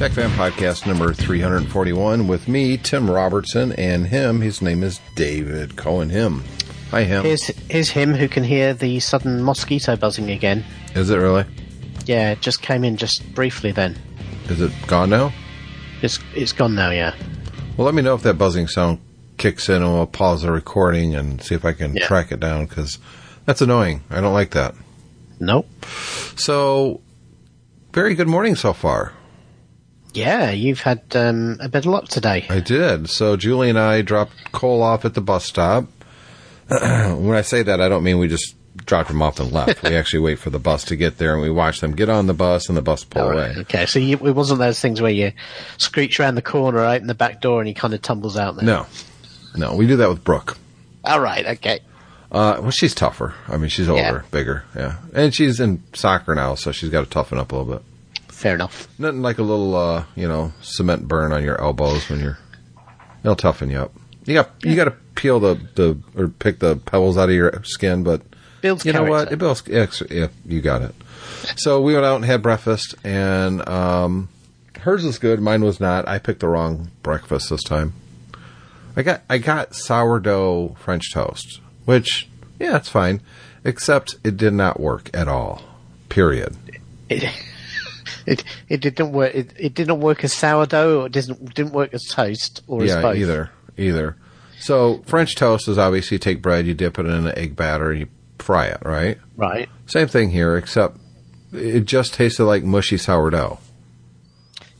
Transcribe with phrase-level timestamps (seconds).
[0.00, 4.40] Tech Fan Podcast number 341 with me, Tim Robertson, and him.
[4.40, 6.08] His name is David Cohen.
[6.08, 6.42] Him.
[6.90, 7.22] Hi, him.
[7.22, 10.64] Here's, here's him who can hear the sudden mosquito buzzing again.
[10.94, 11.44] Is it really?
[12.06, 13.94] Yeah, it just came in just briefly then.
[14.48, 15.34] Is it gone now?
[16.00, 17.14] It's, it's gone now, yeah.
[17.76, 19.00] Well, let me know if that buzzing sound
[19.36, 22.06] kicks in, and we'll pause the recording and see if I can Yeah.
[22.06, 22.98] track it down because
[23.44, 24.02] that's annoying.
[24.08, 24.74] I don't like that.
[25.38, 25.68] Nope.
[26.36, 27.02] So,
[27.92, 29.12] very good morning so far.
[30.14, 32.46] Yeah, you've had um, a bit of luck today.
[32.48, 33.08] I did.
[33.08, 35.84] So Julie and I dropped Cole off at the bus stop.
[36.68, 38.54] when I say that, I don't mean we just
[38.86, 39.82] dropped him off and left.
[39.82, 42.26] we actually wait for the bus to get there, and we watch them get on
[42.26, 43.54] the bus and the bus pull away.
[43.58, 45.32] Okay, so you, it wasn't those things where you
[45.78, 48.64] screech around the corner, open the back door, and he kind of tumbles out there.
[48.64, 48.86] No,
[49.56, 50.56] no, we do that with Brooke.
[51.04, 51.80] All right, okay.
[52.30, 53.34] Uh, well, she's tougher.
[53.48, 54.22] I mean, she's older, Yeah.
[54.30, 57.72] bigger, yeah, and she's in soccer now, so she's got to toughen up a little
[57.74, 57.82] bit.
[58.40, 58.88] Fair enough.
[58.98, 62.38] Nothing like a little, uh, you know, cement burn on your elbows when you're.
[63.22, 63.92] It'll toughen you up.
[64.24, 67.62] You got you got to peel the the or pick the pebbles out of your
[67.64, 68.22] skin, but
[68.62, 69.30] Builds you know what?
[69.30, 69.62] It builds.
[69.66, 70.94] Yeah, you got it.
[71.56, 74.30] So we went out and had breakfast, and um,
[74.78, 75.42] hers was good.
[75.42, 76.08] Mine was not.
[76.08, 77.92] I picked the wrong breakfast this time.
[78.96, 82.26] I got I got sourdough French toast, which
[82.58, 83.20] yeah, it's fine,
[83.64, 85.60] except it did not work at all.
[86.08, 86.56] Period.
[87.10, 87.24] It,
[88.30, 89.34] it, it didn't work.
[89.34, 92.90] It, it didn't work as sourdough, or it didn't didn't work as toast, or as
[92.90, 93.16] yeah, both.
[93.16, 94.16] either either.
[94.58, 97.90] So French toast is obviously you take bread, you dip it in an egg batter,
[97.90, 99.18] and you fry it, right?
[99.36, 99.68] Right.
[99.86, 100.98] Same thing here, except
[101.52, 103.58] it just tasted like mushy sourdough.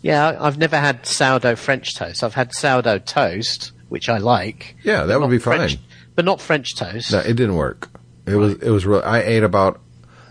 [0.03, 2.23] Yeah, I've never had sourdough French toast.
[2.25, 4.77] I've had sourdough toast, which I like.
[4.83, 5.85] Yeah, that would be French- fine.
[6.15, 7.13] But not French toast.
[7.13, 7.89] No, it didn't work.
[8.27, 9.03] It was it was real.
[9.05, 9.81] I ate about.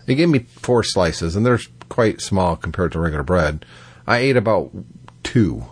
[0.07, 3.65] It gave me four slices, and they're quite small compared to regular bread.
[4.07, 4.71] I ate about
[5.23, 5.65] 2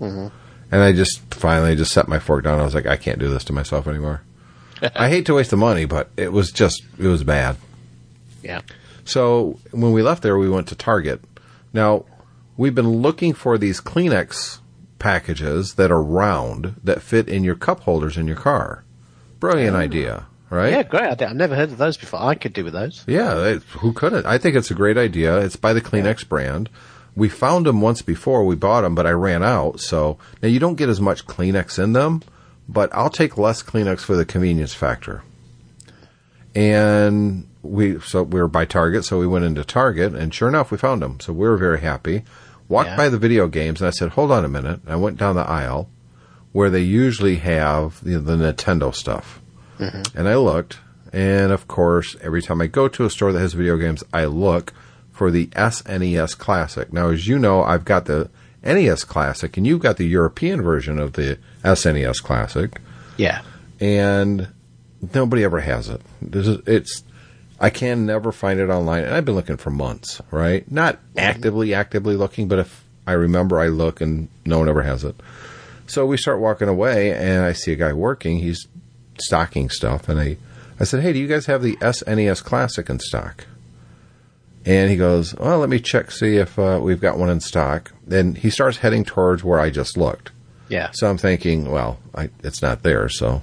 [0.00, 0.26] Mm-hmm.
[0.72, 2.60] and I just finally just set my fork down.
[2.60, 4.22] I was like, I can't do this to myself anymore.
[4.96, 7.56] I hate to waste the money, but it was just it was bad.
[8.42, 8.60] Yeah.
[9.04, 11.20] So when we left there, we went to Target.
[11.72, 12.04] Now
[12.56, 14.58] we've been looking for these Kleenex
[14.98, 18.84] packages that are round that fit in your cup holders in your car.
[19.40, 20.72] Brilliant idea, right?
[20.72, 21.28] Yeah, great idea.
[21.28, 22.20] I've never heard of those before.
[22.20, 23.04] I could do with those.
[23.06, 24.24] Yeah, they, who couldn't?
[24.26, 25.38] I think it's a great idea.
[25.38, 26.70] It's by the Kleenex brand.
[27.16, 28.44] We found them once before.
[28.44, 29.80] We bought them, but I ran out.
[29.80, 32.22] So now you don't get as much Kleenex in them,
[32.68, 35.22] but I'll take less Kleenex for the convenience factor.
[36.54, 40.70] And we so we were by Target, so we went into Target, and sure enough,
[40.70, 41.18] we found them.
[41.20, 42.24] So we were very happy.
[42.68, 42.96] Walked Yeah.
[42.96, 45.42] by the video games, and I said, "Hold on a minute." I went down the
[45.48, 45.88] aisle
[46.52, 49.40] where they usually have the, the Nintendo stuff.
[49.78, 50.18] Mm-hmm.
[50.18, 50.78] And I looked,
[51.12, 54.24] and of course, every time I go to a store that has video games, I
[54.26, 54.72] look
[55.12, 56.92] for the SNES Classic.
[56.92, 58.30] Now, as you know, I've got the
[58.64, 62.80] NES Classic, and you've got the European version of the SNES Classic,
[63.16, 63.42] Yeah.
[63.80, 64.48] and
[65.14, 66.00] nobody ever has it.
[66.20, 67.04] This is, it's
[67.60, 70.20] I can never find it online, and I've been looking for months.
[70.30, 71.18] Right, not mm-hmm.
[71.20, 75.14] actively, actively looking, but if I remember, I look, and no one ever has it.
[75.86, 78.38] So we start walking away, and I see a guy working.
[78.38, 78.66] He's
[79.18, 80.36] stocking stuff, and I,
[80.78, 83.46] I said, "Hey, do you guys have the SNES Classic in stock?"
[84.66, 87.92] And he goes, "Well, let me check, see if uh, we've got one in stock."
[88.06, 90.30] Then he starts heading towards where I just looked.
[90.68, 90.90] Yeah.
[90.92, 93.08] So I'm thinking, well, I, it's not there.
[93.08, 93.42] So,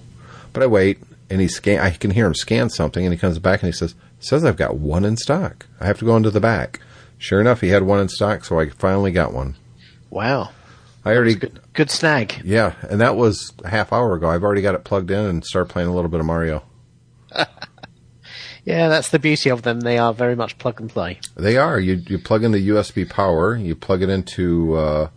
[0.53, 0.99] but I wait,
[1.29, 1.79] and he scan.
[1.79, 4.57] I can hear him scan something, and he comes back and he says, "Says I've
[4.57, 5.67] got one in stock.
[5.79, 6.79] I have to go into the back."
[7.17, 9.55] Sure enough, he had one in stock, so I finally got one.
[10.09, 10.49] Wow.
[11.03, 12.41] I already, Good, good snag.
[12.43, 14.29] yeah, and that was a half hour ago.
[14.29, 16.63] I've already got it plugged in and start playing a little bit of Mario.
[18.63, 19.79] Yeah, that's the beauty of them.
[19.79, 21.19] They are very much plug and play.
[21.35, 21.79] They are.
[21.79, 23.55] You you plug in the USB power.
[23.55, 25.09] You plug it into uh,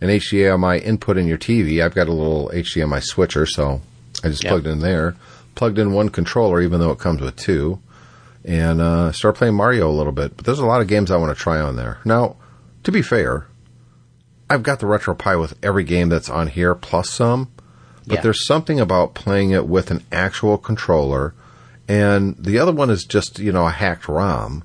[0.00, 1.82] an HDMI input in your TV.
[1.84, 3.80] I've got a little HDMI switcher, so
[4.22, 4.50] I just Yep.
[4.50, 5.16] plugged in there.
[5.56, 7.80] Plugged in one controller, even though it comes with two,
[8.44, 10.36] and uh, start playing Mario a little bit.
[10.36, 11.98] But there's a lot of games I want to try on there.
[12.04, 12.36] Now,
[12.84, 13.48] to be fair,
[14.50, 17.50] I've got the RetroPie with every game that's on here plus some.
[18.06, 18.20] But Yeah.
[18.20, 21.32] there's something about playing it with an actual controller,
[21.88, 24.62] and the other one is just you know a hacked ROM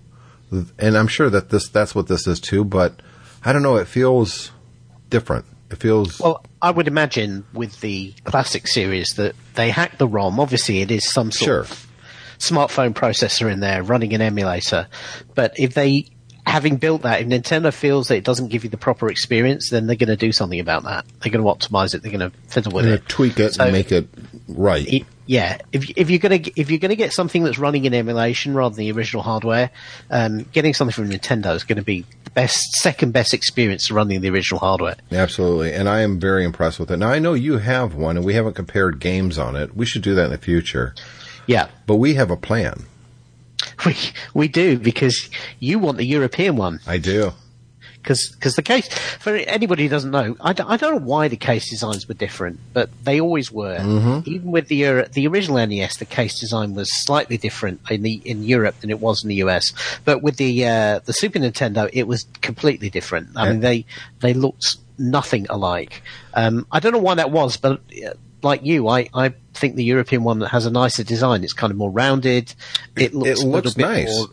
[0.79, 2.63] and I'm sure that this that's what this is too.
[2.65, 3.01] But
[3.45, 3.77] I don't know.
[3.77, 4.51] It feels
[5.09, 5.45] different.
[5.71, 10.39] It feels Well, I would imagine with the classic series that they hack the ROM.
[10.39, 11.59] Obviously, it is some sort Sure.
[11.61, 11.87] of
[12.39, 14.87] smartphone processor in there running an emulator.
[15.35, 16.07] But if they,
[16.49, 19.87] having built that, if Nintendo feels that it doesn't give you the proper experience, then
[19.87, 21.05] they're going to do something about that.
[21.21, 22.01] They're going to optimize it.
[22.01, 23.07] They're going to fiddle with it.
[23.07, 24.07] tweak it So- and make it
[24.47, 24.85] right.
[24.87, 28.55] it- yeah, if if you're gonna if you're gonna get something that's running in emulation
[28.55, 29.69] rather than the original hardware,
[30.09, 34.21] um, getting something from Nintendo is going to be the best second best experience running
[34.21, 34.95] the original hardware.
[35.11, 36.97] Absolutely, and I am very impressed with it.
[36.97, 39.75] Now I know you have one, and we haven't compared games on it.
[39.75, 40.95] We should do that in the future.
[41.45, 42.85] Yeah, But we have a plan.
[43.85, 43.95] we
[44.33, 45.29] we do because
[45.59, 47.33] you want the European one I do.
[48.01, 48.87] because the case
[49.19, 52.13] for anybody who doesn't know, I, don't- I don't know why the case designs were
[52.13, 53.77] different, but they always were.
[54.25, 58.21] Even with the Euro- the original NES, the case design was slightly different in the
[58.23, 59.73] in Europe than it was in the US.
[60.05, 63.29] But with the uh, the Super Nintendo, it was completely different.
[63.35, 63.85] I mean, they
[64.21, 66.01] they looked nothing alike.
[66.33, 67.81] Um, I don't know why that was, but.
[67.91, 71.43] Uh, like you, I, I think the European one that has a nicer design.
[71.43, 72.53] It's kind of more rounded.
[72.95, 74.15] It looks, it looks nice.
[74.17, 74.27] More,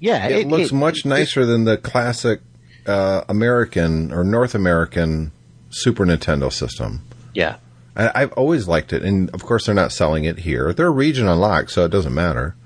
[0.00, 2.40] yeah, It, looks much nicer than the classic
[2.86, 5.30] uh, American or North American
[5.70, 7.02] Super Nintendo system.
[7.34, 7.56] Yeah,
[7.96, 10.72] I, I've always liked it, and of course they're not selling it here.
[10.72, 12.56] They're region unlocked, so it doesn't matter.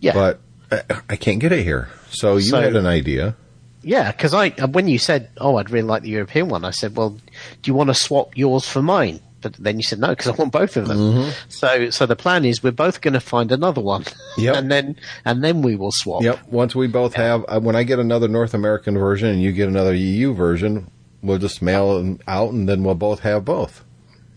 [0.00, 0.12] yeah.
[0.12, 0.40] But
[0.72, 1.88] I, I can't get it here.
[2.10, 3.36] So you So- had an idea.
[3.82, 6.96] Yeah, because I when you said, "Oh, I'd really like the European one," I said,
[6.96, 7.20] "Well, do
[7.64, 10.52] you want to swap yours for mine?" But then you said no because I want
[10.52, 11.30] both of them.
[11.48, 14.04] So, so the plan is we're both going to find another one,
[14.36, 14.54] Yep.
[14.56, 16.22] and then and then we will swap.
[16.22, 16.48] Yep.
[16.48, 19.68] Once we both have, uh, when I get another North American version and you get
[19.68, 20.90] another EU version,
[21.22, 23.84] we'll just mail them out, and then we'll both have both.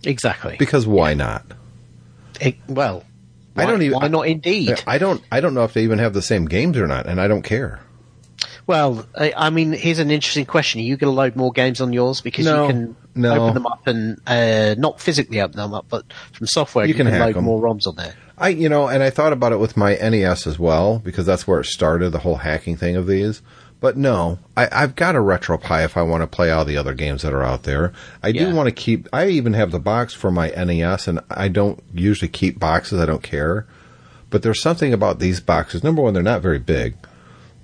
[0.05, 0.55] Exactly.
[0.57, 1.45] Because why not?
[2.41, 3.03] It- well,
[3.55, 4.27] I don't even- Why not?
[4.27, 4.81] Indeed.
[4.87, 5.21] I don't.
[5.31, 7.43] I don't know if they even have the same games or not, and I don't
[7.43, 7.81] care.
[8.65, 11.81] Well, I, I mean, here's an interesting question: Are you going to load more games
[11.81, 13.43] on yours because No, you can no.
[13.43, 16.95] open them up and uh, not physically open them up, but from software You you,
[16.95, 17.45] can can, load them.
[17.45, 18.13] more ROMs on there.
[18.37, 21.47] I, you know, and I thought about it with my NES as well because that's
[21.47, 23.41] where it started, the whole hacking thing of these.
[23.79, 26.93] But no, I, I've got a RetroPie if I want to play all the other
[26.93, 27.91] games that are out there.
[28.23, 29.09] I do want to keep.
[29.11, 33.01] I even have the box for my NES, and I don't usually keep boxes.
[33.01, 33.67] I don't care.
[34.29, 35.83] But there's something about these boxes.
[35.83, 36.95] Number one, they're not very big,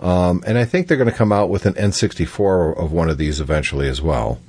[0.02, 3.18] um, and I think they're going to come out with an N64 of one of
[3.18, 4.40] these eventually as well.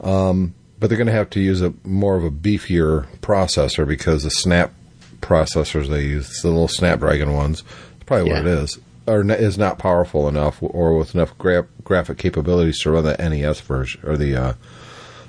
[0.00, 4.22] Um, but they're going to have to use a more of a beefier processor because
[4.22, 4.72] the Snap
[5.20, 7.62] processors they use, the little Snapdragon ones,
[7.94, 12.18] it's probably what it is, or is not powerful enough or with enough gra- graphic
[12.18, 14.52] capabilities to run the NES version or the uh,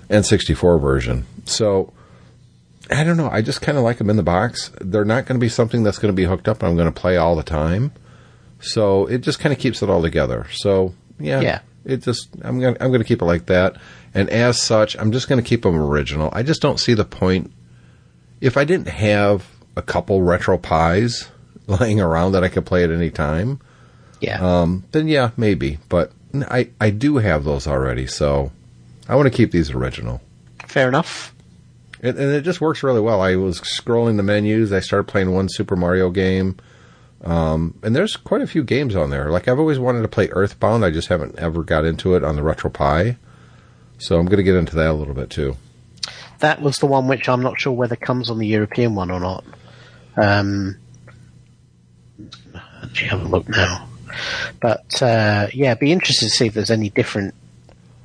[0.09, 1.25] N64 version.
[1.45, 1.93] So
[2.91, 3.29] I don't know.
[3.29, 4.71] I just kind of like them in the box.
[4.81, 6.91] They're not going to be something that's going to be hooked up and I'm going
[6.91, 7.91] to play all the time.
[8.59, 10.47] So it just kind of keeps it all together.
[10.51, 11.59] So yeah, Yeah.
[11.87, 13.77] It just I'm going to I'm to keep it like that.
[14.13, 16.29] And as such, I'm just going to keep them original.
[16.33, 17.51] I just don't see the point.
[18.41, 21.29] If I didn't have a couple RetroPies
[21.67, 23.59] laying around that I could play at any time,
[24.19, 24.39] Yeah.
[24.61, 25.79] um, then yeah, maybe.
[25.89, 28.51] But I I do have those already, so
[29.07, 30.21] I want to keep these original.
[30.67, 31.33] Fair enough.
[32.03, 33.21] And, and it just works really well.
[33.21, 34.71] I was scrolling the menus.
[34.71, 36.57] I started playing one Super Mario game.
[37.23, 39.31] Um, and there's quite a few games on there.
[39.31, 40.85] Like I've always wanted to play Earthbound.
[40.85, 43.17] I just haven't ever got into it on the RetroPie.
[43.97, 45.57] So I'm going to get into that a little bit too.
[46.39, 49.19] that was the one which I'm not sure whether comes on the European one or
[49.19, 49.43] not.
[50.15, 50.77] Um,
[52.83, 53.87] actually, have a look now.
[54.59, 57.33] But uh, yeah, be interested to see if there's any different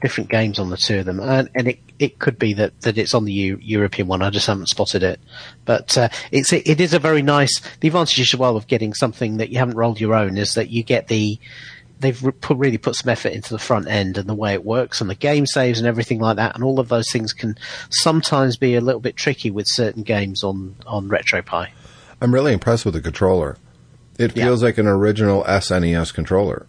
[0.00, 2.99] different games on the two of them, and, and it it could be that, that
[2.99, 4.23] it's on the U- European one.
[4.23, 5.21] I just haven't spotted it,
[5.64, 7.61] but uh, it's it is a very nice.
[7.80, 10.71] The advantage as well of getting something that you haven't rolled your own is that
[10.71, 11.38] you get the
[12.00, 15.09] they've really put some effort into the front end and the way it works and
[15.09, 16.52] the game saves and everything like that.
[16.56, 17.56] And all of those things can
[17.90, 21.68] sometimes be a little bit tricky with certain games on, on RetroPie.
[22.21, 23.56] I'm really impressed with the controller.
[24.18, 24.47] It Yeah.
[24.47, 26.66] feels like an original SNES controller.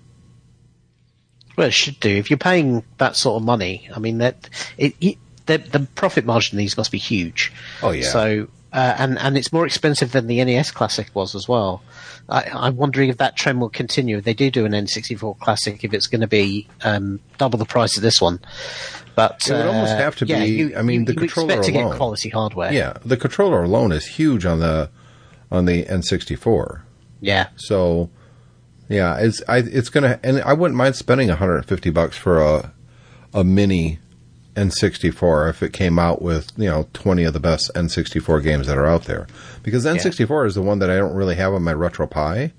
[1.56, 2.10] Well, it should do.
[2.10, 6.26] If you're paying that sort of money, I mean, that it, it the, the profit
[6.26, 7.52] margin in these must be huge.
[7.82, 8.04] Oh, yeah.
[8.10, 11.84] So, uh, and and it's more expensive than the NES Classic was as well.
[12.30, 14.18] I, I'm wondering if that trend will continue.
[14.18, 17.66] If they do do an N64 Classic, if it's going to be um, double the
[17.66, 18.40] price of this one.
[19.16, 21.20] But It would almost uh, have to yeah, be- You, I mean, you- the you
[21.20, 21.98] controller expect to get alone.
[21.98, 22.72] quality hardware.
[22.74, 24.90] Yeah, the controller alone is huge on the
[25.52, 26.82] on the N64.
[27.22, 28.10] yeah, So,
[28.90, 32.74] yeah, it's I, it's gonna, and I wouldn't mind spending 150 bucks for a
[33.36, 34.00] a mini
[34.56, 38.78] N64 if it came out with you know 20 of the best N64 games that
[38.78, 39.28] are out there.
[39.64, 42.52] Because N64 is the one that I don't really have on my RetroPie,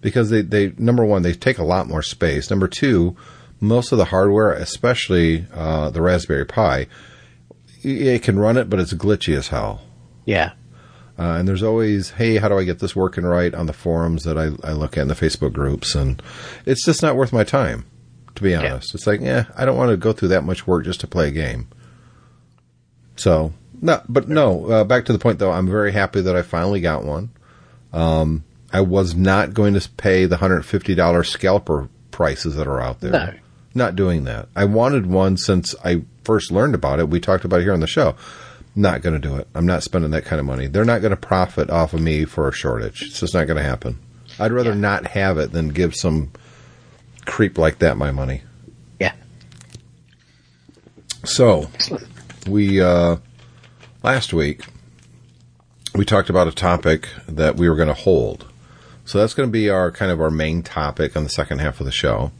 [0.00, 2.50] because they they number one they take a lot more space.
[2.50, 3.16] Number two,
[3.60, 6.86] most of the hardware, especially uh, the Raspberry Pi.
[7.82, 9.82] it can run it, but it's glitchy as hell.
[10.24, 10.52] Yeah.
[11.18, 14.24] Uh, and there's always, hey, how do I get this working right on the forums
[14.24, 16.22] that I, I look at in the Facebook groups, and
[16.66, 17.86] it's just not worth my time,
[18.36, 18.94] to be honest.
[18.94, 21.28] It's like, yeah, I don't want to go through that much work just to play
[21.28, 21.68] a game.
[23.16, 24.66] So, no, but no.
[24.70, 27.30] Uh, back to the point though, I'm very happy that I finally got one.
[27.92, 32.80] Um, I was not going to pay the hundred fifty dollars scalper prices that are
[32.80, 33.12] out there.
[33.12, 33.32] No.
[33.74, 34.48] Not doing that.
[34.56, 37.08] I wanted one since I first learned about it.
[37.08, 38.16] We talked about it here on the show.
[38.74, 39.48] Not going to do it.
[39.54, 40.66] I'm not spending that kind of money.
[40.66, 43.02] They're not going to profit off of me for a shortage.
[43.02, 43.98] It's just not going to happen.
[44.38, 44.76] I'd rather Yeah.
[44.80, 46.32] not have it than give some
[47.26, 48.42] creep like that my money.
[48.98, 49.12] Yeah.
[51.24, 51.68] So,
[52.46, 53.16] we uh,
[54.02, 54.62] last week
[55.96, 58.46] we talked about a topic that we were going to hold.
[59.04, 61.80] So that's going to be our kind of our main topic on the second half
[61.80, 62.32] of the show.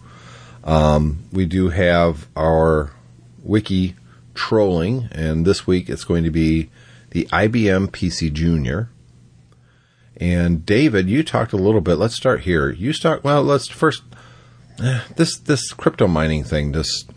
[0.65, 2.93] Um, we do have our
[3.43, 3.95] wiki
[4.35, 6.71] trolling, and this week it's going to be
[7.11, 8.91] the IBM PC Junior.
[10.17, 11.97] And David, you talked a little bit.
[11.97, 12.71] Let's start here.
[12.71, 13.23] You start.
[13.23, 14.03] Well, let's first
[15.17, 16.73] this this crypto mining thing.
[16.73, 17.11] Just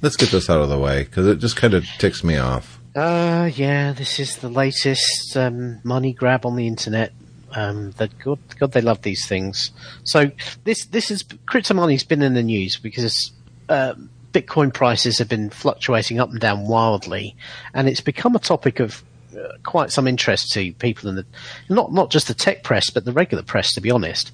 [0.00, 2.80] let's get this out of the way because it just kind of ticks me off.
[2.94, 7.12] Uh, yeah, this is the latest um, money grab on the internet.
[7.54, 9.72] Um, that God, God, they love these things.
[10.04, 10.30] So
[10.64, 13.32] this this is crypto money's been in the news because
[13.68, 13.94] uh,
[14.32, 17.36] Bitcoin prices have been fluctuating up and down wildly,
[17.74, 19.02] and it's become a topic of
[19.36, 21.26] uh, quite some interest to people in the
[21.68, 24.32] not not just the tech press but the regular press, to be honest.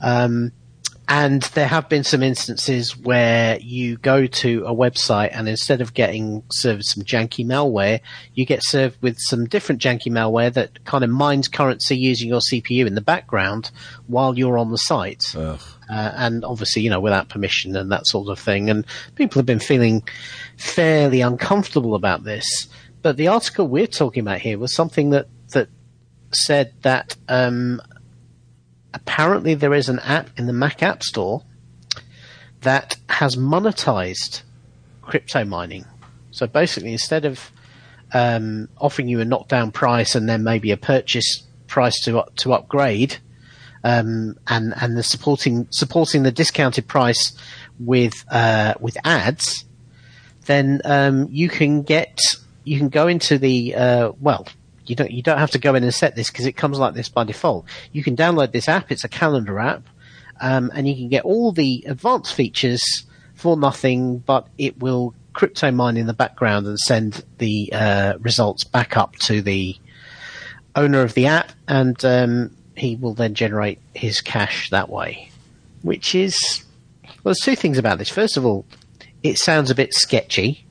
[0.00, 0.52] Um,
[1.12, 5.92] and there have been some instances where you go to a website and instead of
[5.92, 7.98] getting served some janky malware,
[8.34, 12.38] you get served with some different janky malware that kind of mines currency using your
[12.38, 13.72] CPU in the background
[14.06, 15.34] while you're on the site.
[15.90, 18.70] Uh, and obviously, you know, without permission and that sort of thing.
[18.70, 18.86] And
[19.16, 20.04] people have been feeling
[20.58, 22.68] fairly uncomfortable about this.
[23.02, 25.70] But the article we're talking about here was something that, that
[26.32, 27.82] said that um,
[28.94, 31.44] apparently there is an app in the Mac App Store
[32.62, 34.42] that has monetized
[35.02, 35.84] crypto mining.
[36.30, 37.50] So basically, instead of
[38.12, 43.18] um, offering you a knockdown price and then maybe a purchase price to to upgrade,
[43.84, 47.36] um, and and the supporting supporting the discounted price
[47.78, 49.64] with uh, with ads,
[50.46, 52.18] then um, you can get
[52.64, 54.46] you can go into the uh, well
[54.90, 56.94] you don't you don't have to go in and set this because it comes like
[56.94, 57.64] this by default.
[57.92, 58.90] You can download this app.
[58.90, 59.84] It's a calendar app,
[60.40, 62.82] um, and you can get all the advanced features
[63.34, 68.64] for nothing, but it will crypto mine in the background and send the uh, results
[68.64, 69.76] back up to the
[70.74, 75.30] owner of the app, and um, he will then generate his cash that way.
[75.82, 76.64] Which is
[77.22, 78.08] well, there's two things about this.
[78.08, 78.66] First of all,
[79.22, 80.66] it sounds a bit sketchy.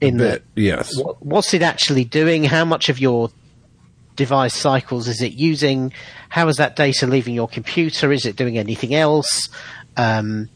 [0.00, 0.96] In that Bit, yes.
[0.96, 2.44] what, what's it actually doing?
[2.44, 3.30] How much of your
[4.14, 5.92] device cycles is it using?
[6.28, 8.12] How is that data leaving your computer?
[8.12, 9.48] Is it doing anything else?
[9.96, 10.48] Um,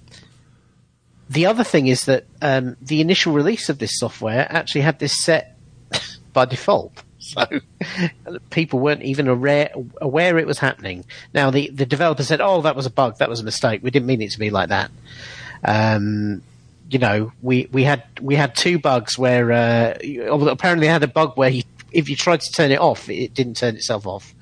[1.30, 5.24] the other thing is that um, the initial release of this software actually had this
[5.24, 5.56] set
[6.32, 7.02] by default.
[7.18, 7.46] So
[8.50, 11.04] people weren't even aware, aware it was happening.
[11.32, 13.18] Now the, the developer said, "Oh, that was a bug.
[13.18, 13.82] That was a mistake.
[13.82, 14.90] We didn't mean it to be like that."
[15.64, 16.42] Um,
[16.92, 19.94] you know, we, we had we had two bugs where uh,
[20.30, 23.56] apparently had a bug where you, if you tried to turn it off, it didn't
[23.56, 24.34] turn itself off.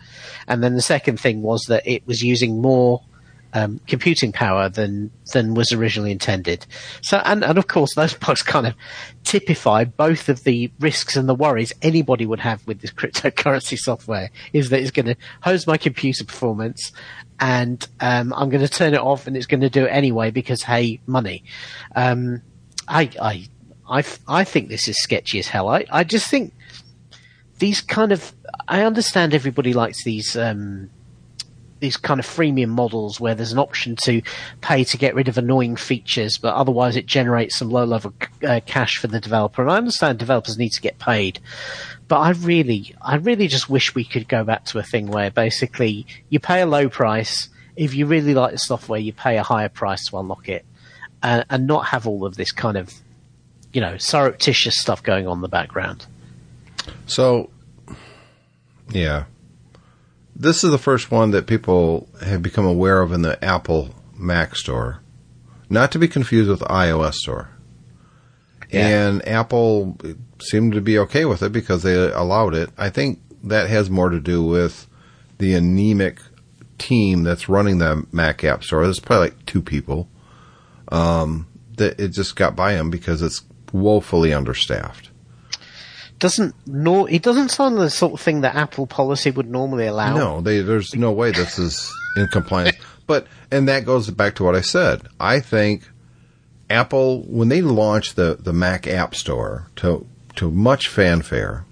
[0.49, 3.03] And then the second thing was that it was using more
[3.53, 6.67] um, computing power than than was originally intended.
[7.03, 8.75] So, and, and of course, those bugs kind of
[9.23, 14.31] typify both of the risks and the worries anybody would have with this cryptocurrency software.
[14.53, 16.91] Is that it's going to hose my computer performance,
[17.41, 20.31] and um, I'm going to turn it off, and it's going to do it anyway
[20.31, 21.43] because hey, money.
[21.97, 22.43] Um,
[22.87, 23.49] I, I,
[23.89, 25.69] I, I think this is sketchy as hell.
[25.69, 26.53] I, I just think
[27.59, 28.33] these kind of.
[28.69, 30.37] I understand everybody likes these.
[30.37, 30.91] Um,
[31.81, 34.21] these kind of freemium models where there's an option to
[34.61, 38.13] pay to get rid of annoying features, but otherwise it generates some low level
[38.47, 39.63] uh, cash for the developer.
[39.63, 41.41] And I understand developers need to get paid,
[42.11, 45.31] but I really, I really just wish we could go back to a thing where
[45.31, 47.49] basically you pay a low price.
[47.77, 50.67] If you really like the software, you pay a higher price to unlock it,
[51.23, 52.93] and, and not have all of this kind of,
[53.73, 56.05] you know, surreptitious stuff going on in the background.
[57.07, 57.49] So,
[58.89, 59.27] yeah.
[60.35, 64.57] This is the first one that people have become aware of in the Apple Mac
[64.57, 65.01] store.
[65.69, 67.51] Not to be confused with iOS store.
[68.73, 69.09] Yeah.
[69.09, 69.99] And Apple
[70.41, 72.71] seemed to be okay with it because they allowed it.
[72.79, 74.87] I think that has more to do with
[75.39, 76.21] the anemic
[76.79, 78.85] team that's running the Mac App Store.
[78.85, 80.09] There's probably like two people.
[80.89, 81.47] Um,
[81.77, 85.11] that it just got by them because it's woefully understaffed.
[86.19, 90.17] doesn't nor it doesn't sound the sort of thing that Apple policy would normally allow.
[90.17, 92.77] No, they, there's no way this is in compliance.
[93.07, 95.09] But and that goes back to what I said.
[95.19, 95.83] I think
[96.71, 101.65] Apple when they launched the the Mac App Store to to much fanfare,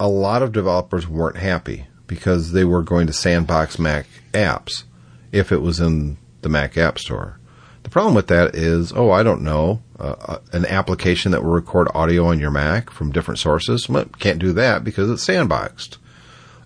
[0.00, 4.84] a lot of developers weren't happy because they were going to sandbox Mac apps
[5.30, 7.38] if it was in the Mac App Store.
[7.82, 11.50] The problem with that is, oh, I don't know, uh, uh an application that will
[11.50, 15.98] record audio on your Mac from different sources well, can't do that because it's sandboxed.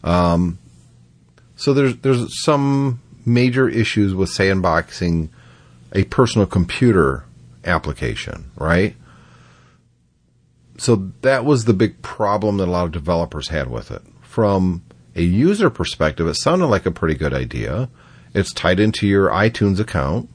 [0.04, 0.59] Um,
[1.57, 5.28] so there's there's some major issues with sandboxing
[5.93, 7.25] a personal computer
[7.65, 8.97] application, right?
[10.79, 14.03] So that was the big problem that a lot of developers had with it.
[14.23, 14.83] From
[15.15, 17.91] a user perspective, it sounded like a pretty good idea.
[18.35, 20.31] It's tied into your iTunes account.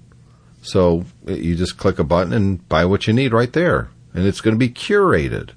[0.62, 3.90] So you just click a button and buy what you need right there.
[4.14, 5.52] And it's going to be curated.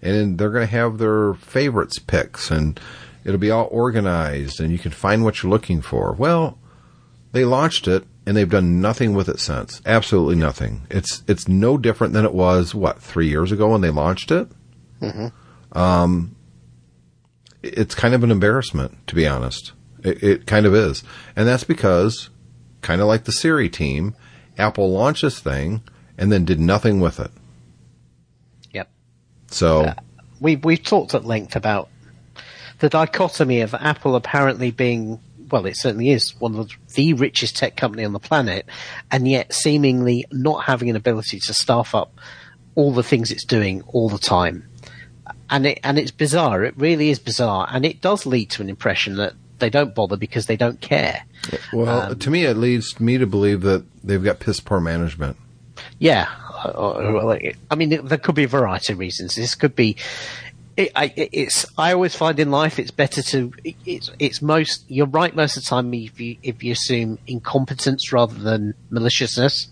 [0.00, 2.80] And they're going to have their favorites picks and
[3.24, 6.12] it'll be all organized and you can find what you're looking for.
[6.12, 6.58] Well,
[7.32, 9.82] they launched it and they've done nothing with it since.
[9.84, 10.86] Absolutely nothing.
[10.90, 14.48] It's it's no different than it was what three years ago when they launched it.
[15.00, 15.78] Mm-hmm.
[15.78, 16.36] Um,
[17.62, 19.72] it's kind of an embarrassment, to be honest.
[20.04, 21.02] It, it kind of is,
[21.36, 22.28] and that's because,
[22.80, 24.14] kind of like the Siri team,
[24.58, 25.82] Apple launched this thing
[26.18, 27.30] and then did nothing with it.
[28.72, 28.90] Yep.
[29.48, 29.94] So uh,
[30.40, 31.88] we we've talked at length about
[32.80, 35.20] the dichotomy of Apple apparently being
[35.52, 38.66] well, it certainly is one of the richest tech company on the planet,
[39.10, 42.18] and yet seemingly not having an ability to staff up
[42.74, 44.66] all the things it's doing all the time.
[45.50, 46.64] And it and it's bizarre.
[46.64, 50.16] It really is bizarre, and it does lead to an impression that they don't bother
[50.16, 51.24] because they don't care.
[51.72, 55.36] Well, um, to me, it leads me to believe that they've got piss poor management.
[55.98, 56.28] Yeah,
[56.64, 59.36] I mean, there could be a variety of reasons.
[59.36, 59.96] This could be.
[60.76, 61.66] It, I, it's.
[61.76, 63.52] I always find in life it's better to.
[63.84, 64.10] It's.
[64.18, 64.84] It's most.
[64.88, 69.68] You're right most of the time if you if you assume incompetence rather than maliciousness.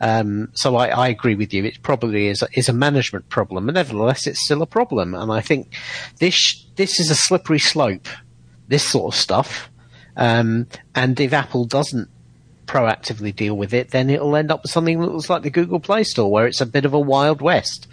[0.00, 1.64] Um, so I, I, agree with you.
[1.64, 5.14] It probably is is a management problem, and nevertheless, it's still a problem.
[5.14, 5.72] And I think
[6.18, 8.08] this this is a slippery slope
[8.68, 9.70] this sort of stuff.
[10.16, 12.08] Um, and if Apple doesn't
[12.66, 15.80] proactively deal with it, then it'll end up with something that looks like the Google
[15.80, 17.86] Play Store, where it's a bit of a wild west.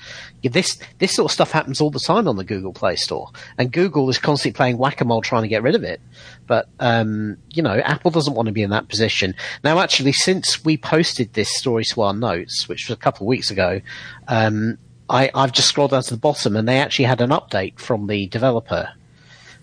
[0.43, 3.71] This this sort of stuff happens all the time on the Google Play Store, and
[3.71, 6.01] Google is constantly playing whack a mole trying to get rid of it.
[6.47, 9.79] But um, you know, Apple doesn't want to be in that position now.
[9.79, 13.51] Actually, since we posted this story to our notes, which was a couple of weeks
[13.51, 13.81] ago,
[14.27, 14.77] um,
[15.09, 18.07] I, I've just scrolled down to the bottom, and they actually had an update from
[18.07, 18.89] the developer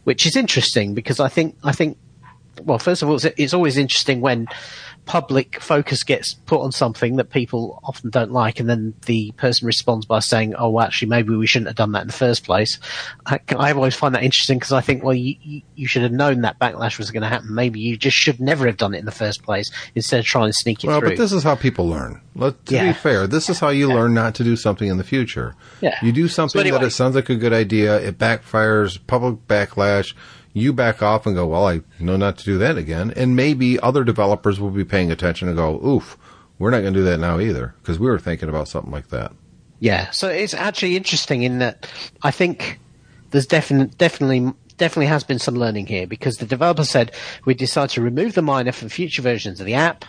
[0.05, 1.99] which is interesting because I think I think
[2.65, 4.47] well, first of all, it's, it's, always interesting when
[5.11, 9.67] public focus gets put on something that people often don't like, and then the person
[9.67, 12.45] responds by saying, "Oh, well, actually, maybe we shouldn't have done that in the first
[12.45, 12.79] place."
[13.27, 16.43] I, I always find that interesting because I think, well, you, you should have known
[16.43, 17.53] that backlash was going to happen.
[17.53, 20.49] Maybe you just should never have done it in the first place instead of trying
[20.49, 21.09] to sneak it well, through.
[21.09, 22.21] but this is how people learn.
[22.37, 22.87] Let to yeah.
[22.87, 23.97] be fair, this is how you yeah.
[23.97, 25.57] learn not to do something in the future.
[25.81, 25.99] Yeah.
[26.05, 29.45] You do something so anyway, that it sounds like a good idea, it backfires, public
[29.49, 30.15] backlash
[30.53, 33.13] you back off and go, well, I know not to do that again.
[33.17, 36.19] And maybe other developers will be paying attention and go, oof,
[36.59, 39.09] we're not going to do that now either because we were thinking about something like
[39.09, 39.33] that.
[39.79, 40.11] Yeah.
[40.11, 41.89] So it's actually interesting in that
[42.23, 42.79] I think
[43.31, 47.13] there's definite, definitely, definitely has been some learning here because the developer said
[47.45, 50.05] we decide to remove the miner from future versions of the app.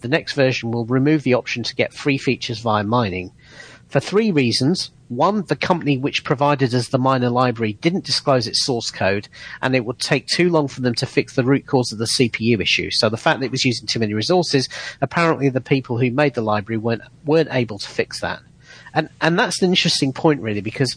[0.00, 3.32] The next version will remove the option to get free features via mining
[3.88, 4.90] for three reasons.
[5.08, 9.28] One, the company which provided us the miner library didn't disclose its source code,
[9.60, 12.06] and it would take too long for them to fix the root cause of the
[12.06, 12.90] CPU issue.
[12.90, 14.68] So the fact that it was using too many resources,
[15.00, 18.40] apparently the people who made the library weren't weren't able to fix that.
[18.94, 20.96] And and that's an interesting point really because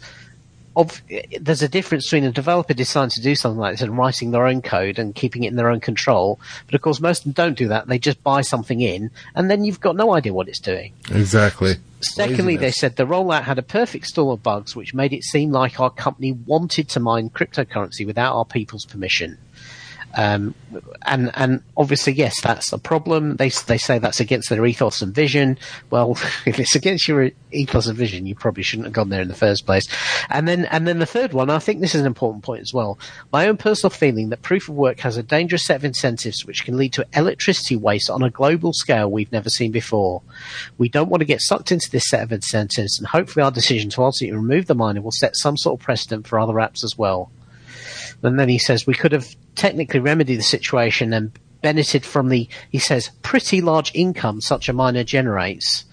[0.78, 1.02] of,
[1.42, 4.46] there's a difference between a developer deciding to do something like this and writing their
[4.46, 6.40] own code and keeping it in their own control.
[6.68, 7.88] But of course, most of them don't do that.
[7.88, 10.94] They just buy something in, and then you've got no idea what it's doing.
[11.10, 11.76] Exactly.
[12.02, 12.62] Secondly, Laziness.
[12.62, 15.80] they said the rollout had a perfect storm of bugs, which made it seem like
[15.80, 19.40] our company wanted to mine cryptocurrency without our people's permission.
[20.16, 20.56] Um,
[21.06, 23.36] and and obviously, yes, that's a problem.
[23.36, 25.60] They they say that's against their ethos and vision.
[25.90, 26.12] Well,
[26.46, 29.36] if it's against your ethos and vision, you probably shouldn't have gone there in the
[29.36, 29.88] first place.
[30.30, 32.74] And then and then the third one, I think this is an important point as
[32.74, 32.98] well.
[33.32, 36.66] My own personal feeling that proof of work has a dangerous set of incentives which
[36.66, 40.22] can lead to electricity waste on a global scale we've never seen before.
[40.78, 43.90] We don't want to get sucked into this set of incentives, and hopefully, our decision
[43.92, 46.98] to ultimately remove the miner will set some sort of precedent for other apps as
[46.98, 47.32] well.
[48.24, 52.48] And then he says we could have technically remedy the situation and benefited from the,
[52.70, 55.84] he says, pretty large income such a miner generates.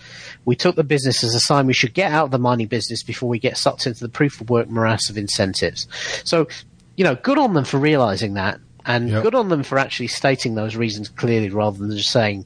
[0.44, 3.02] We took the business as a sign we should get out of the mining business
[3.02, 5.88] before we get sucked into the proof of work morass of incentives.
[6.24, 6.46] So,
[6.96, 9.22] you know, good on them for realizing that, and Yep.
[9.22, 12.44] good on them for actually stating those reasons clearly rather than just saying,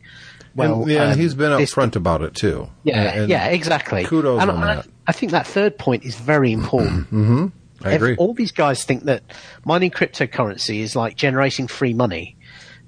[0.54, 2.68] well, and, yeah, and um, he's been upfront about it too.
[2.84, 4.04] yeah, And yeah, exactly.
[4.04, 4.86] Kudos and on I, that.
[5.08, 7.52] I think that third point is very important.
[7.84, 8.16] I agree.
[8.16, 9.22] all these guys think that
[9.64, 12.36] mining cryptocurrency is like generating free money,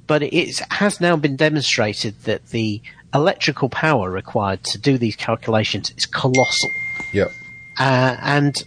[0.07, 2.83] but it has now been demonstrated that the
[3.15, 6.71] electrical power required to do these calculations is colossal.
[7.13, 7.31] Yep.
[7.79, 8.65] Uh, and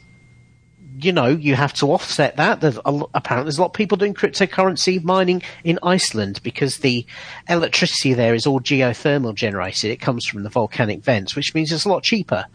[1.03, 2.61] you know, you have to offset that.
[2.61, 7.05] There's a, apparently, there's a lot of people doing cryptocurrency mining in Iceland because the
[7.49, 9.91] electricity there is all geothermal generated.
[9.91, 12.45] It comes from the volcanic vents, which means it's a lot cheaper,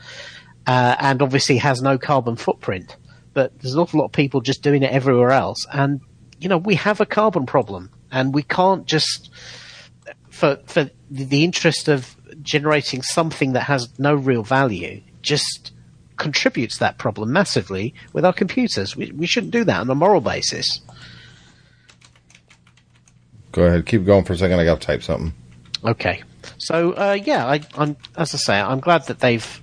[0.67, 2.97] uh, and obviously has no carbon footprint.
[3.39, 6.01] But there's an awful lot of people just doing it everywhere else, and
[6.41, 9.31] you know, we have a carbon problem, and we can't just
[10.29, 15.71] for for the interest of generating something that has no real value just
[16.17, 18.97] contributes to that problem massively with our computers.
[18.97, 20.81] We, we shouldn't do that on a moral basis.
[23.53, 23.87] Go ahead.
[23.87, 24.59] Keep going for a second.
[24.59, 25.33] I got to type something.
[25.85, 26.25] Okay,
[26.57, 29.63] so uh, yeah, I, I'm as I say, I'm glad that they've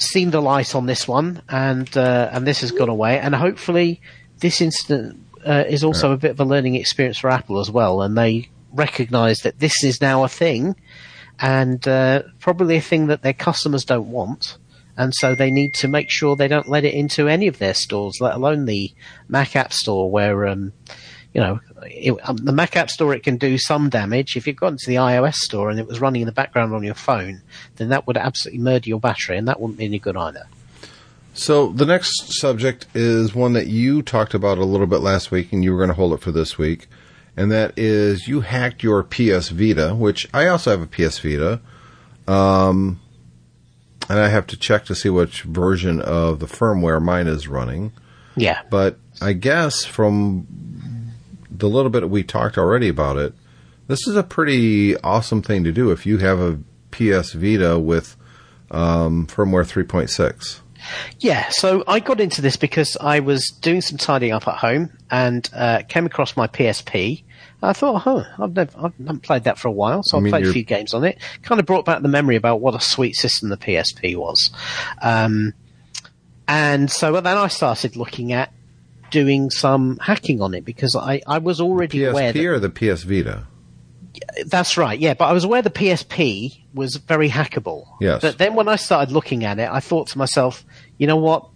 [0.00, 4.00] seen the light on this one, and uh, and this has gone away, and hopefully
[4.38, 8.02] this incident uh, is also a bit of a learning experience for Apple as well,
[8.02, 10.76] and they recognise that this is now a thing,
[11.38, 14.56] and uh, probably a thing that their customers don't want.
[14.96, 17.72] And so they need to make sure they don't let it into any of their
[17.72, 18.92] stores, let alone the
[19.28, 20.74] Mac App Store, where um,
[21.32, 24.36] you know, it, um, the Mac App Store, it can do some damage.
[24.36, 26.82] If you've gone to the iOS Store and it was running in the background on
[26.82, 27.42] your phone,
[27.76, 30.46] then that would absolutely murder your battery, and that wouldn't be any good either.
[31.32, 35.52] So the next subject is one that you talked about a little bit last week,
[35.52, 36.88] and you were going to hold it for this week,
[37.36, 41.60] and that is you hacked your PS Vita, which I also have a PS Vita,
[42.26, 43.00] um,
[44.08, 47.92] and I have to check to see which version of the firmware mine is running.
[48.36, 48.62] Yeah.
[48.68, 50.46] But I guess from
[51.60, 53.32] the little bit we talked already about it,
[53.86, 56.58] this is a pretty awesome thing to do if you have a
[56.90, 58.16] PS Vita with
[58.70, 60.60] um, firmware 3.6.
[61.18, 64.96] Yeah, so I got into this because I was doing some tidying up at home
[65.10, 67.22] and uh, came across my PSP.
[67.62, 70.22] I thought, huh, I've, never, I haven't played that for a while, so I I
[70.22, 71.18] mean, played a you're- few games on it.
[71.42, 74.50] Kind of brought back the memory about what a sweet system the PSP was.
[75.02, 75.52] Um,
[76.48, 78.52] and so then I started looking at
[79.10, 83.02] doing some hacking on it because I, I was already aware PSP or the PS
[83.02, 83.46] Vita?
[84.46, 85.14] that's right, yeah.
[85.14, 87.86] But I was aware the PSP was very hackable.
[88.00, 88.22] Yes.
[88.22, 90.64] But then when I started looking at it, I thought to myself,
[90.98, 91.48] you know what?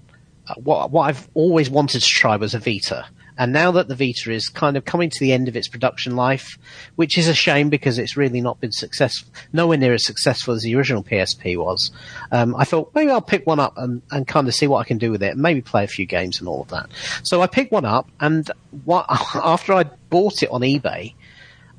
[0.47, 3.07] Uh, What what I've always wanted to try was a Vita.
[3.37, 6.15] And now that the Vita is kind of coming to the end of its production
[6.15, 6.57] life,
[6.97, 10.63] which is a shame because it's really not been successful, nowhere near as successful as
[10.63, 11.91] the original PSP was,
[12.31, 14.85] um, I thought maybe I'll pick one up and, and kind of see what I
[14.85, 16.89] can do with it and maybe play a few games and all of that.
[17.23, 18.49] So I picked one up and
[18.85, 21.15] what, after I bought it on eBay,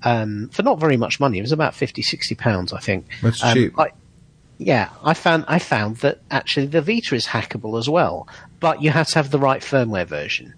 [0.03, 1.39] um, for not very much money.
[1.39, 3.07] It was about 50, 60 pounds, I think.
[3.23, 3.79] That's Um, cheap.
[3.79, 3.91] I,
[4.57, 8.27] yeah, I found I found that actually the Vita is hackable as well,
[8.59, 10.53] but you have to have the right firmware version.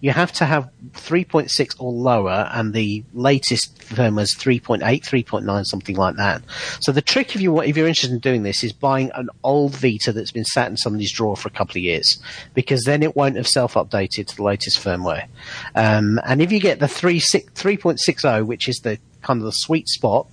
[0.00, 5.96] You have to have 3.6 or lower, and the latest firmware is 3.8, 3.9, something
[5.96, 6.42] like that.
[6.80, 9.74] So the trick, if you if you're interested in doing this, is buying an old
[9.74, 12.18] Vita that's been sat in somebody's drawer for a couple of years,
[12.54, 15.26] because then it won't have self-updated to the latest firmware.
[15.74, 19.52] Um, and if you get the 3, 3.60, oh, which is the kind of the
[19.52, 20.28] sweet spot,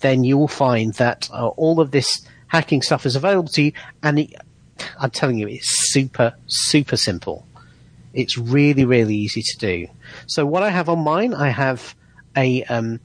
[0.00, 3.72] then you will find that uh, all of this hacking stuff is available to you,
[4.02, 4.34] and it,
[4.98, 7.46] I'm telling you, it's super, super simple.
[8.14, 9.86] It's really, really easy to do.
[10.26, 11.94] So what I have on mine, I have
[12.36, 13.00] a um,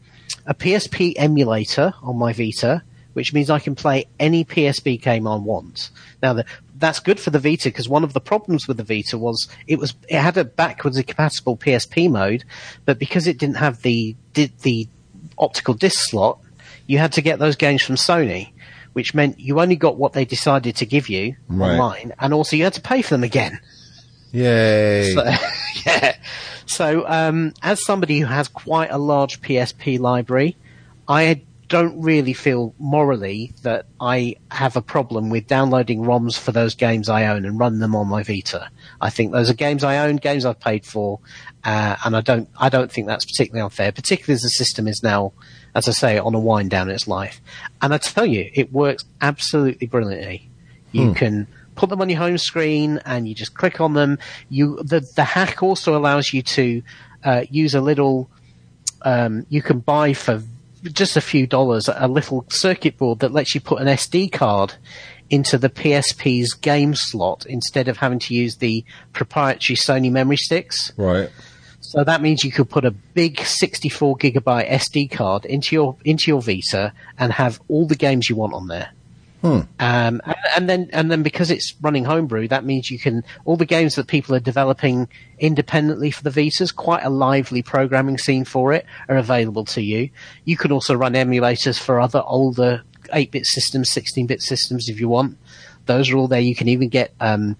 [0.45, 5.35] a PSP emulator on my Vita, which means I can play any PSP game I
[5.35, 5.89] want.
[6.21, 6.45] Now the,
[6.77, 9.79] that's good for the Vita because one of the problems with the Vita was it
[9.79, 12.43] was it had a backwards compatible PSP mode,
[12.85, 14.87] but because it didn't have the the
[15.37, 16.39] optical disc slot,
[16.85, 18.51] you had to get those games from Sony,
[18.93, 21.71] which meant you only got what they decided to give you Right.
[21.79, 23.59] online, and also you had to pay for them again.
[24.37, 25.13] Yay.
[25.13, 25.23] So,
[25.85, 26.15] yeah.
[26.67, 30.55] So, um, as somebody who has quite a large PSP library,
[31.07, 36.75] I don't really feel morally that I have a problem with downloading ROMs for those
[36.75, 38.69] games I own and run them on my Vita.
[39.01, 41.19] I think those are games I own, games I've paid for,
[41.65, 45.03] uh, and I don't, I don't think that's particularly unfair, particularly as the system is
[45.03, 45.33] now,
[45.75, 47.41] as I say, on a wind down in its life.
[47.81, 50.49] And I tell you, it works absolutely brilliantly.
[50.93, 54.19] You can put them on your home screen and you just click on them.
[54.49, 56.81] You the the hack also allows you to
[57.23, 58.29] uh, use a little
[59.03, 60.41] um, you can buy for
[60.83, 64.73] just a few dollars a little circuit board that lets you put an SD card
[65.29, 70.93] into the PSP's game slot instead of having to use the proprietary Sony memory sticks.
[70.97, 71.29] Right.
[71.79, 76.31] So that means you could put a big 64 gigabyte SD card into your into
[76.31, 78.89] your Vita and have all the games you want on there.
[79.41, 79.61] Hmm.
[79.79, 83.55] Um, and, and then and then because it's running homebrew, that means you can all
[83.55, 86.75] the games that people are developing independently for the Vitas.
[86.75, 90.09] Quite a lively programming scene for it are available to you.
[90.43, 95.37] You can also run emulators for other older 8-bit systems, 16-bit systems if you want.
[95.85, 96.41] Those are all there.
[96.41, 97.55] You can even get um,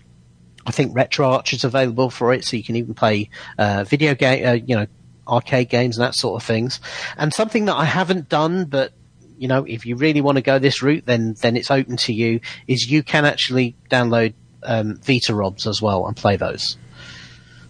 [0.68, 4.46] I think RetroArch is available for it, so you can even play uh, video game,
[4.46, 4.88] uh, you know,
[5.28, 6.80] arcade games and that sort of things.
[7.18, 8.92] And something that I haven't done, but
[9.38, 12.14] you know, if you really want to go this route, then then it's open to
[12.14, 12.40] you.
[12.68, 16.78] Is you can actually download um, Vita ROMs as well and play those.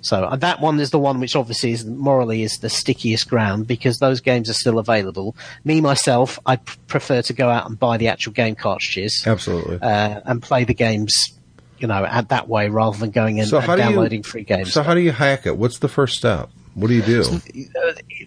[0.01, 3.67] So uh, that one is the one which obviously is morally is the stickiest ground
[3.67, 5.35] because those games are still available.
[5.65, 9.79] Me myself, I p- prefer to go out and buy the actual game cartridges Absolutely.
[9.81, 11.13] uh, and play the games,
[11.79, 14.23] you know, at that way rather than going in So and how do you- downloading
[14.23, 14.71] free games.
[14.71, 15.57] So how do you hack it?
[15.57, 16.49] What's the first step?
[16.77, 17.41] What do you do?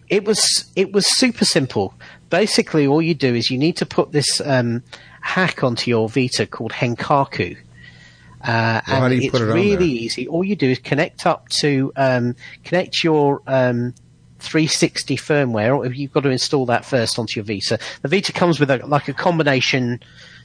[0.09, 1.95] it was it was super simple.
[2.31, 4.83] Basically, all you do is you need to put this um,
[5.21, 7.57] hack onto your Vita called Henkaku.
[7.57, 7.57] Uh,
[8.43, 10.27] Well, how and do you it's put it on really easy.
[10.27, 12.35] All you do is connect up to um,
[12.65, 13.95] connect your um,
[14.41, 15.77] 360 firmware.
[15.77, 17.79] Or you've got to install that first onto your Vita.
[18.03, 20.01] The Vita comes with a, like a combination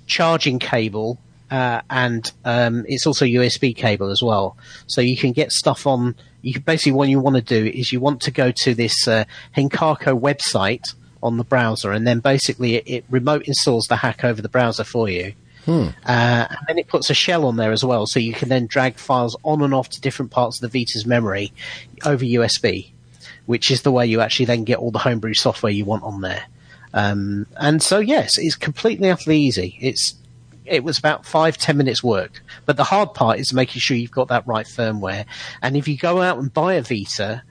[0.06, 1.18] charging cable.
[1.52, 6.16] Uh, and um, it's also USB cable as well, so you can get stuff on.
[6.42, 9.08] You can, basically what you want to do is you want to go to this
[9.08, 14.24] uh, Henkaku website on the browser, and then basically it, it remote installs the hack
[14.24, 15.34] over the browser for you.
[16.06, 18.68] Uh, and then it puts a shell on there as well, so you can then
[18.68, 21.52] drag files on and off to different parts of the Vita's memory
[22.06, 22.92] over USB,
[23.46, 26.22] which is the way you actually then get all the homebrew software you want on
[26.22, 26.46] there.
[26.94, 29.78] Um, and so, yes, it's completely utterly easy.
[29.82, 30.16] It's
[30.66, 34.12] it was about five ten minutes work, but the hard part is making sure you've
[34.12, 35.26] got that right firmware.
[35.62, 37.44] And if you go out and buy a Vita,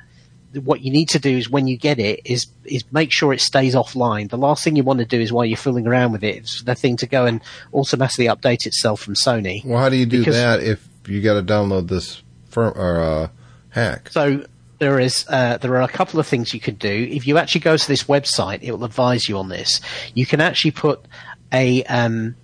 [0.62, 3.40] what you need to do is when you get it is is make sure it
[3.40, 4.30] stays offline.
[4.30, 6.62] The last thing you want to do is while you're fooling around with it, it's
[6.62, 7.40] the thing to go and
[7.72, 9.64] automatically update itself from Sony.
[9.64, 13.00] Well, how do you do Because- that if you got to download this firm or
[13.00, 13.28] uh,
[13.70, 14.10] hack?
[14.10, 14.46] So
[14.78, 17.08] there is uh, there are a couple of things you could do.
[17.10, 19.80] If you actually go to this website, it will advise you on this.
[20.14, 21.04] You can actually put
[21.52, 22.36] a um,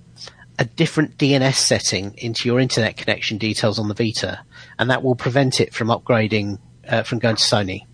[0.61, 4.41] a different DNS setting into your internet connection details on the Vita,
[4.79, 7.87] and that will prevent it from upgrading uh, from going to Sony.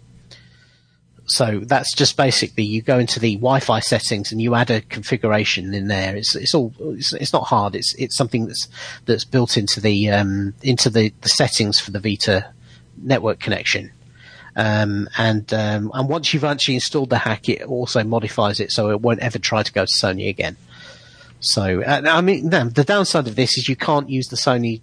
[1.29, 5.75] So that's just basically you go into the Wi-Fi settings and you add a configuration
[5.75, 6.17] in there.
[6.17, 7.77] It's it's all it's, it's not hard.
[7.77, 8.69] It's it's something that's
[9.07, 12.53] that's built into the um, into the, the settings for the Vita
[13.01, 13.93] network connection.
[14.57, 18.91] Um, and um, and once you've actually installed the hack, it also modifies it so
[18.91, 20.57] it won't ever try to go to Sony again.
[21.40, 24.81] So uh, I mean, the downside of this is you can't use the Sony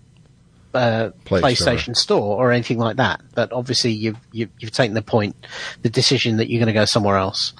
[0.73, 3.21] uh, Play PlayStation Store or anything like that.
[3.35, 5.35] But obviously, you've you've, you've taken the point,
[5.81, 7.53] the decision that you're going to go somewhere else.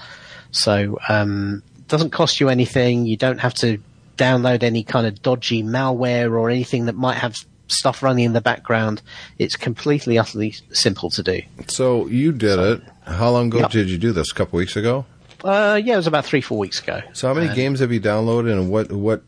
[0.50, 3.06] So um, it doesn't cost you anything.
[3.06, 3.78] You don't have to
[4.16, 8.40] download any kind of dodgy malware or anything that might have stuff running in the
[8.40, 9.02] background.
[9.38, 11.42] It's completely utterly simple to do.
[11.66, 12.82] So you did it.
[13.04, 13.70] How long ago Yep.
[13.70, 14.30] did you do this?
[14.30, 15.04] A couple weeks ago.
[15.44, 17.02] Uh, yeah, it was about three four weeks ago.
[17.12, 19.22] So how many games have you downloaded, and what what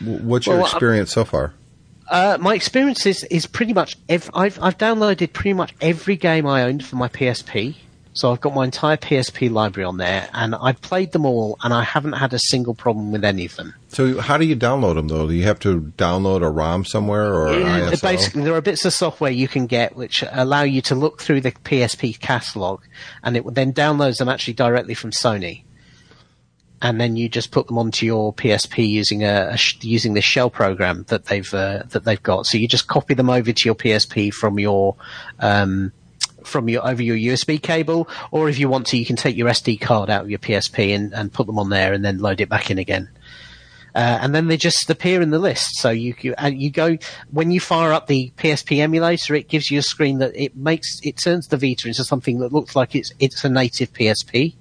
[0.00, 1.52] what's your Well, experience so far?
[2.08, 6.46] Uh, my experience is, is pretty much ev- I've I've downloaded pretty much every game
[6.46, 7.76] I owned for my PSP.
[8.14, 11.74] So I've got my entire PSP library on there, and I've played them all, and
[11.74, 13.74] I haven't had a single problem with any of them.
[13.88, 15.26] So how do you download them though?
[15.26, 18.00] Do you have to download a ROM somewhere or ISO?
[18.00, 21.40] Basically, there are bits of software you can get which allow you to look through
[21.40, 22.82] the PSP catalog,
[23.24, 25.64] and it will then downloads them actually directly from Sony.
[26.80, 30.24] And then you just put them onto your PSP using a, a sh- using this
[30.24, 32.46] shell program that they've uh, that they've got.
[32.46, 34.94] So you just copy them over to your PSP from your
[35.40, 35.92] um,
[36.44, 39.48] from your over your USB cable, or if you want to, you can take your
[39.48, 42.40] SD card out of your PSP and, and put them on there, and then load
[42.40, 43.08] it back in again.
[43.94, 45.76] Uh, and then they just appear in the list.
[45.76, 46.98] So you you, you go
[47.30, 50.98] when you fire up the PSP emulator, it gives you a screen that it makes
[51.04, 54.54] it turns the Vita into something that looks like it's it's a native PSP,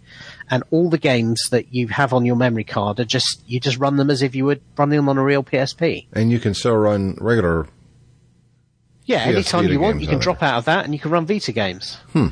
[0.51, 3.79] and all the games that you have on your memory card are just you just
[3.79, 6.05] run them as if you would run them on a real PSP.
[6.13, 7.67] and you can still run regular.
[9.05, 10.99] Yeah, PS anytime Vita you want, games you can drop out of that and you
[10.99, 11.97] can run Vita games.
[12.13, 12.27] Hmm.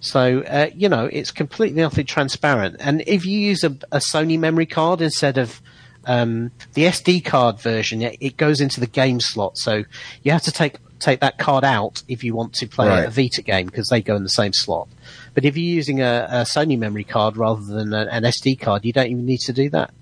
[0.00, 2.76] So, uh, you know, it's completely utterly transparent.
[2.80, 5.60] And if you use a, a Sony memory card instead of
[6.04, 9.56] um, the SD card version, it, it goes into the game slot.
[9.58, 9.84] So
[10.22, 13.06] you have to take take that card out if you want to play Right.
[13.06, 14.88] a Vita game because they go in the same slot.
[15.34, 18.84] But if you're using a, a Sony memory card rather than a, an SD card,
[18.84, 19.92] you don't even need to do that.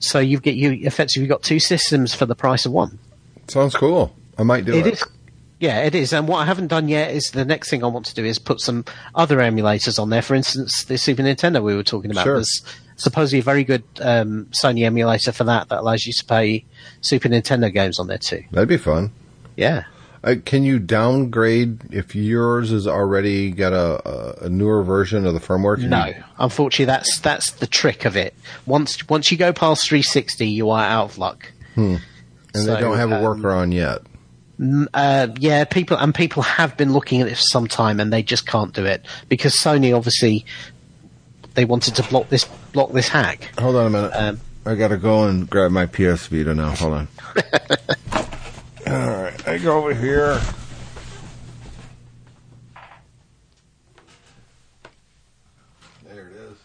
[0.00, 2.98] So you've get you effectively got two systems for the price of one.
[3.48, 4.14] Sounds cool.
[4.36, 4.86] I might do it.
[4.86, 5.04] It is.
[5.62, 6.12] Yeah, it is.
[6.12, 8.40] And what I haven't done yet is the next thing I want to do is
[8.40, 10.20] put some other emulators on there.
[10.20, 12.24] For instance, the Super Nintendo we were talking about.
[12.24, 12.34] Sure.
[12.34, 12.62] There's
[12.96, 16.64] supposedly a very good um, Sony emulator for that that allows you to play
[17.00, 18.42] Super Nintendo games on there too.
[18.50, 19.12] That'd be fun.
[19.56, 19.84] Yeah.
[20.24, 25.40] Uh, can you downgrade if yours has already got a, a, newer version of the
[25.40, 25.78] firmware?
[25.78, 28.34] Can No, you- unfortunately, that's that's the trick of it.
[28.66, 31.52] Once once you go past 360, you are out of luck.
[31.76, 32.00] and
[32.52, 34.00] so, they don't have a um, workaround yet.
[34.94, 38.22] Uh, yeah, people and people have been looking at this for some time, and they
[38.22, 40.44] just can't do it because Sony obviously
[41.54, 43.50] they wanted to block this block this hack.
[43.58, 44.12] Hold on a minute.
[44.14, 46.70] Um, I gotta go and grab my PS Vita now.
[46.70, 47.08] Hold on.
[48.86, 50.40] All right, I go over here.
[56.08, 56.58] There it is.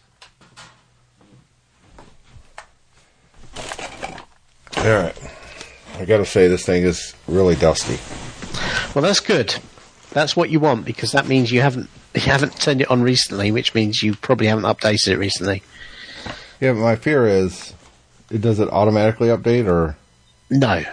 [4.76, 5.27] All right.
[5.98, 7.98] I gotta say, this thing is really dusty.
[8.94, 9.56] Well, that's good.
[10.10, 13.50] That's what you want because that means you haven't you haven't turned it on recently,
[13.50, 15.62] which means you probably haven't updated it recently.
[16.60, 17.72] Yeah, but my fear is,
[18.30, 19.96] it does it automatically update or
[20.50, 20.84] No,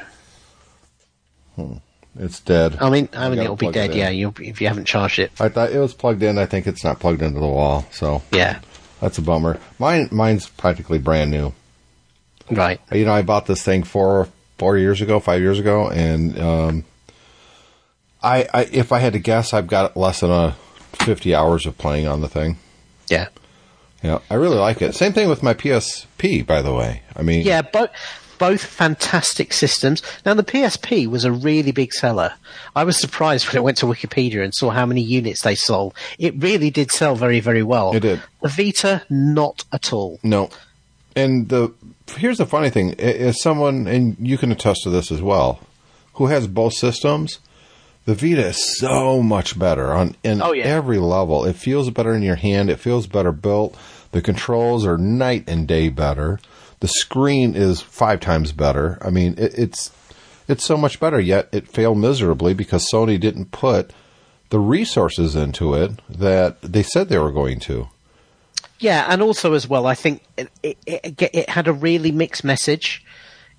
[1.55, 1.73] hmm,
[2.19, 2.77] it's dead.
[2.79, 3.95] I mean, I mean it'll be plug it dead.
[3.95, 5.31] Yeah, you'll, if you haven't charged it.
[5.39, 6.37] I thought it was plugged in.
[6.37, 8.59] I think it's not plugged into the wall, so Yeah,
[9.01, 9.59] that's a bummer.
[9.79, 11.53] Mine, mine's practically brand new.
[12.51, 12.79] right.
[12.91, 16.85] You know, I bought this thing four four years ago, five years ago, and um,
[18.23, 20.55] I, I if I had to guess, I've got less than a
[20.93, 22.57] fifty hours of playing on the thing.
[23.09, 23.27] Yeah.
[24.03, 24.93] Yeah, I really like it.
[24.93, 27.01] Same thing with my PSP, by the way.
[27.15, 27.89] I mean, Yeah, both
[28.37, 30.01] both fantastic systems.
[30.25, 32.33] Now the PSP was a really big seller.
[32.75, 35.95] I was surprised when I went to Wikipedia and saw how many units they sold.
[36.19, 37.95] It really did sell very, very well.
[37.95, 38.21] It did.
[38.41, 40.19] The Vita, not at all.
[40.21, 40.49] No.
[41.15, 41.71] And the
[42.17, 45.59] here's the funny thing: I- as someone, and you can attest to this as well,
[46.15, 47.39] who has both systems,
[48.05, 50.65] the Vita is so much better on in Oh, yeah.
[50.65, 51.45] every level.
[51.45, 52.69] It feels better in your hand.
[52.69, 53.75] It feels better built.
[54.11, 56.39] The controls are night and day better.
[56.81, 58.97] The screen is five times better.
[59.01, 59.91] I mean, it, it's
[60.47, 61.19] it's so much better.
[61.19, 63.91] Yet it failed miserably because Sony didn't put
[64.49, 67.87] the resources into it that they said they were going to.
[68.79, 72.43] Yeah, and also as well, I think it, it, it, it had a really mixed
[72.43, 73.05] message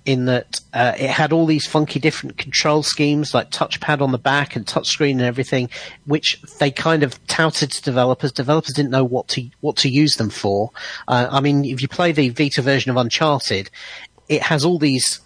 [0.07, 4.17] in that uh, it had all these funky different control schemes like touchpad on the
[4.17, 5.69] back and touchscreen and everything,
[6.05, 8.31] which they kind of touted to developers.
[8.31, 10.71] Developers didn't know what to what to use them for.
[11.09, 13.69] Uh, I mean, if you play the Vita version of Uncharted,
[14.29, 15.19] it has all these.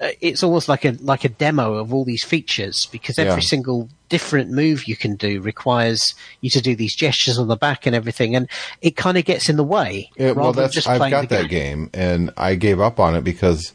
[0.00, 3.48] Uh, it's almost like a like a demo of all these features because every Yeah.
[3.48, 7.84] single different move you can do requires you to do these gestures on the back
[7.84, 8.48] and everything, and
[8.80, 10.10] it kind of gets in the way.
[10.16, 13.72] Yeah, well, that's I've got that game, and I gave up on it because,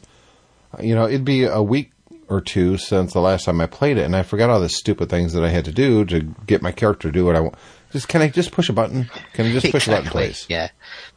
[0.80, 1.90] you know, it'd be a week
[2.28, 5.10] or two since the last time I played it, and I forgot all the stupid
[5.10, 7.54] things that I had to do to get my character to do what I want.
[7.92, 9.08] Just can I just push a button?
[9.34, 10.46] Can I just push a button, please?
[10.48, 10.70] Yeah,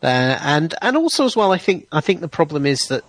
[0.03, 0.05] uh,
[0.41, 3.03] and and also as well, I think I think the problem is that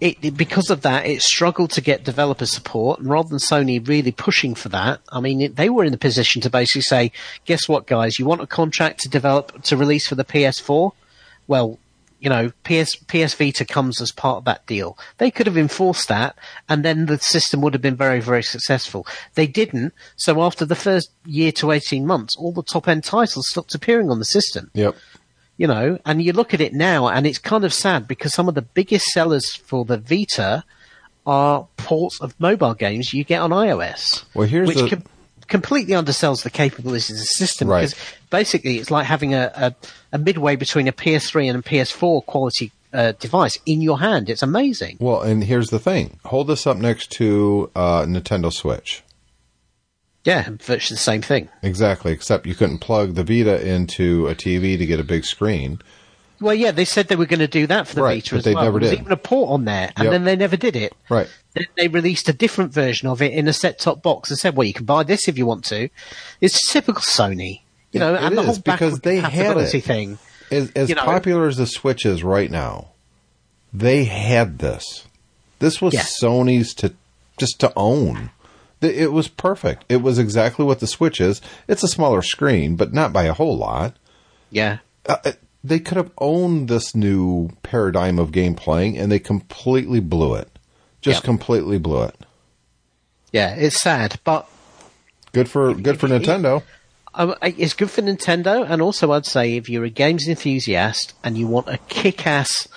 [0.00, 4.12] it, because of that it struggled to get developer support, and rather than Sony really
[4.12, 7.12] pushing for that, I mean it, they were in the position to basically say,
[7.44, 8.18] "Guess what, guys?
[8.18, 10.92] You want a contract to develop to release for the PS4?
[11.46, 11.78] Well."
[12.18, 14.96] You know, PS PS Vita comes as part of that deal.
[15.18, 16.34] They could have enforced that,
[16.66, 19.06] and then the system would have been very, very successful.
[19.34, 19.92] They didn't.
[20.16, 24.10] So after the first year to eighteen months, all the top end titles stopped appearing
[24.10, 24.96] on the system Yep.
[25.56, 28.48] You know, and you look at it now, and it's kind of sad because some
[28.48, 30.64] of the biggest sellers for the Vita
[31.26, 34.24] are ports of mobile games you get on iOS.
[34.34, 35.04] Well, here's which the- com-
[35.48, 37.88] completely undersells the capabilities of the system Right.
[37.88, 37.94] because
[38.30, 39.74] basically it's like having a, a,
[40.12, 44.28] a midway between a PS3 and a PS4 quality uh, device in your hand.
[44.30, 44.96] It's amazing.
[45.00, 49.02] Well, and here's the thing: hold this up next to uh, Nintendo Switch.
[50.26, 51.48] Yeah, virtually the same thing.
[51.62, 55.78] Exactly, except you couldn't plug the Vita into a TV to get a big screen.
[56.40, 58.38] Well, yeah, they said they were going to do that for the Right, Vita but
[58.38, 58.64] as they well.
[58.64, 60.12] never There was even a port on there, and Yep.
[60.12, 60.92] then they never did it.
[61.08, 61.28] Right.
[61.54, 64.66] Then they released a different version of it in a set-top box and said, "Well,
[64.66, 65.88] you can buy this if you want to."
[66.42, 67.60] It's typical Sony,
[67.92, 69.80] you know, It and the is, whole because they had it.
[69.84, 70.18] thing.
[70.50, 72.88] As, as You know- popular as the Switch is right now,
[73.72, 75.04] they had this.
[75.60, 76.02] This was Yeah.
[76.22, 76.92] Sony's to
[77.38, 78.30] just to own.
[78.82, 79.84] It was perfect.
[79.88, 81.40] It was exactly what the Switch is.
[81.66, 83.96] It's a smaller screen, but not by a whole lot.
[84.50, 85.32] Yeah, Uh, uh,
[85.64, 90.48] they could have owned this new paradigm of game playing, and they completely blew it.
[91.00, 91.26] Just Yeah.
[91.26, 92.16] completely blew it.
[93.32, 94.46] yeah, it's sad, but
[95.32, 96.62] Good for good for Nintendo.
[97.14, 101.36] um, it's good for Nintendo, and also I'd say if you're a games enthusiast and
[101.36, 102.68] you want a kick-ass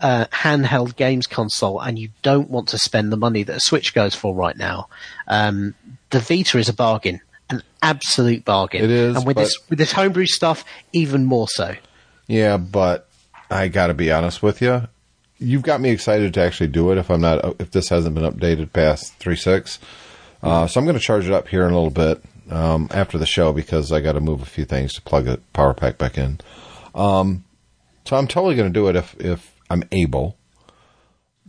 [0.00, 3.94] uh, handheld games console, and you don't want to spend the money that a Switch
[3.94, 4.88] goes for right now,
[5.26, 5.74] um,
[6.10, 7.20] the Vita is a bargain,
[7.50, 8.84] an absolute bargain.
[8.84, 11.74] It is, and with but- this with this homebrew stuff, even more so.
[12.26, 13.08] Yeah, but
[13.50, 14.86] I got to be honest with you.
[15.38, 16.98] You've got me excited to actually do it.
[16.98, 19.78] If I'm not, if this hasn't been updated past three six,
[20.42, 23.18] uh, so I'm going to charge it up here in a little bit um, after
[23.18, 25.96] the show because I got to move a few things to plug the power pack
[25.96, 26.40] back in.
[26.94, 27.44] Um,
[28.04, 30.36] so I'm totally going to do it if if I'm able.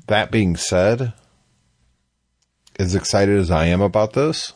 [0.08, 1.14] That being said,
[2.78, 4.54] as excited as I am about this,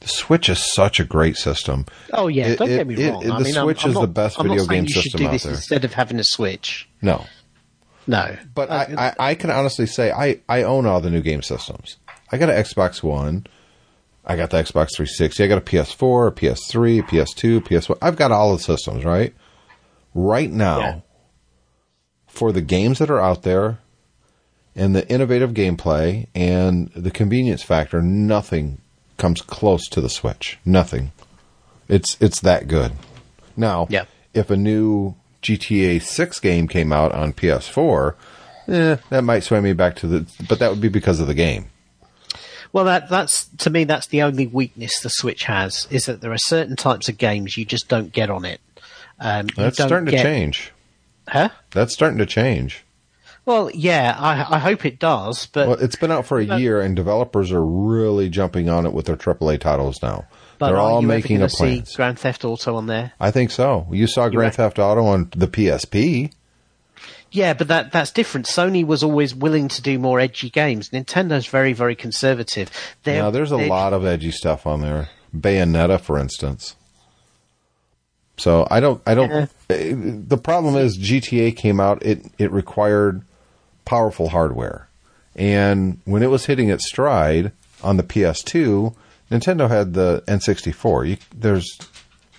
[0.00, 1.86] the Switch is such a great system.
[2.12, 3.24] Oh yeah, It- don't it- get me it- wrong.
[3.26, 5.02] the I mean, I'm- Switch I'm is not- the best I'm video game you should
[5.02, 5.52] system do out this there.
[5.52, 6.88] instead of having a Switch.
[7.02, 7.26] No,
[8.06, 11.20] No, But Uh, I, I, I can honestly say I, I own all the new
[11.20, 11.96] game systems.
[12.32, 13.46] I got an Xbox One.
[14.24, 15.44] I got the Xbox 360.
[15.44, 17.98] I got a PS4, a PS3, a PS2, PS1.
[18.02, 19.34] I've got all the systems, right?
[20.14, 21.00] Right now, Yeah.
[22.30, 23.78] For the games that are out there
[24.74, 28.78] and the innovative gameplay and the convenience factor, nothing
[29.18, 30.58] comes close to the Switch.
[30.64, 31.12] Nothing.
[31.88, 32.92] It's it's that good.
[33.56, 34.04] Now, Yeah.
[34.32, 38.14] if a new GTA 6 game came out on PS4,
[38.68, 41.34] eh, that might sway me back to the but that would be because of the
[41.34, 41.66] game.
[42.72, 46.32] Well, that that's to me that's the only weakness the Switch has is that there
[46.32, 48.60] are certain types of games you just don't get on it.
[49.18, 50.72] Um, That's starting to get- change.
[51.28, 51.50] Huh?
[51.72, 52.84] That's starting to change.
[53.46, 56.60] Well, yeah, I, I hope it does, but Well, it's been out for a But-
[56.60, 60.26] year, and developers are really jumping on it with their AAA titles now.
[60.58, 61.86] but They're all you making a plan.
[61.86, 63.12] see Grand Theft Auto on there?
[63.18, 63.86] I think so.
[63.90, 64.56] You saw Grand reckon?
[64.56, 66.32] Theft Auto on the PSP.
[67.32, 68.46] Yeah, but that that's different.
[68.46, 70.90] Sony was always willing to do more edgy games.
[70.90, 72.70] Nintendo's very very conservative.
[73.04, 75.08] They're, Now, there's a lot of edgy stuff on there.
[75.34, 76.74] Bayonetta, for instance.
[78.40, 79.30] So I don't, I don't.
[79.68, 82.02] Eh, The problem is GTA came out.
[82.04, 83.22] It it required
[83.84, 84.88] powerful hardware,
[85.36, 88.94] and when it was hitting its stride on the PS2,
[89.30, 91.08] Nintendo had the N64.
[91.08, 91.78] You, there's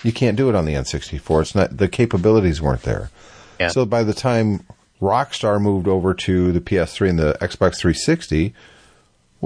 [0.04, 1.42] you can't do it on the N64.
[1.42, 3.12] It's not the capabilities weren't there.
[3.60, 3.68] Yeah.
[3.70, 4.66] So by the time
[5.00, 8.54] Rockstar moved over to the PS3 and the Xbox 360,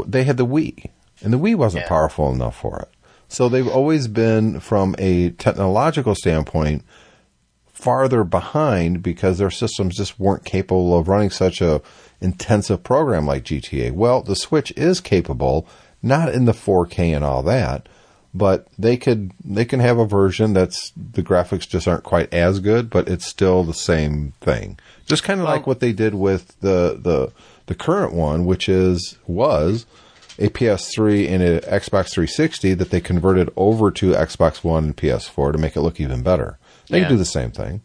[0.08, 0.90] they had the Wii,
[1.22, 1.90] and the Wii wasn't Yeah.
[1.90, 2.90] powerful enough for it.
[3.36, 6.86] So they've always been, from a technological standpoint,
[7.74, 11.82] farther behind because their systems just weren't capable of running such a
[12.22, 13.92] intensive program like GTA.
[13.92, 15.68] Well, the Switch is capable,
[16.02, 17.90] not in the 4K and all that,
[18.34, 22.62] but they could they can have a version that's the graphics just aren't quite as
[22.62, 24.80] good, but it's still the same thing.
[25.08, 27.34] Just kind of Well- like what they did with the the
[27.66, 29.86] the current one, which is was
[30.38, 35.52] a PS3 and a Xbox 360 that they converted over to Xbox One and PS4
[35.54, 36.58] to make it look even better.
[36.90, 37.06] They Yeah.
[37.06, 37.82] can do the same thing.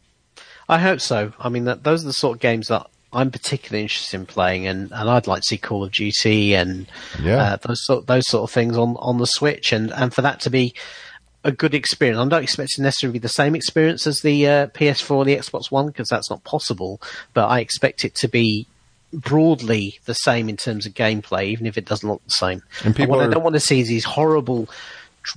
[0.69, 1.33] I hope so.
[1.39, 4.67] I mean, that, those are the sort of games that I'm particularly interested in playing,
[4.69, 6.87] and, and I'd like to see Call of Duty and
[7.21, 7.43] Yeah.
[7.43, 10.41] uh, those sort those sort of things on, on the Switch, and, and for that
[10.43, 10.75] to be
[11.43, 12.19] a good experience.
[12.21, 15.25] I don't expect it to necessarily be the same experience as the uh, PS4 or
[15.25, 17.01] the Xbox One because that's not possible,
[17.35, 18.67] but I expect it to be
[19.13, 22.63] broadly the same in terms of gameplay, even if it doesn't look the same.
[22.85, 24.69] And people what are- I don't want to see is these horrible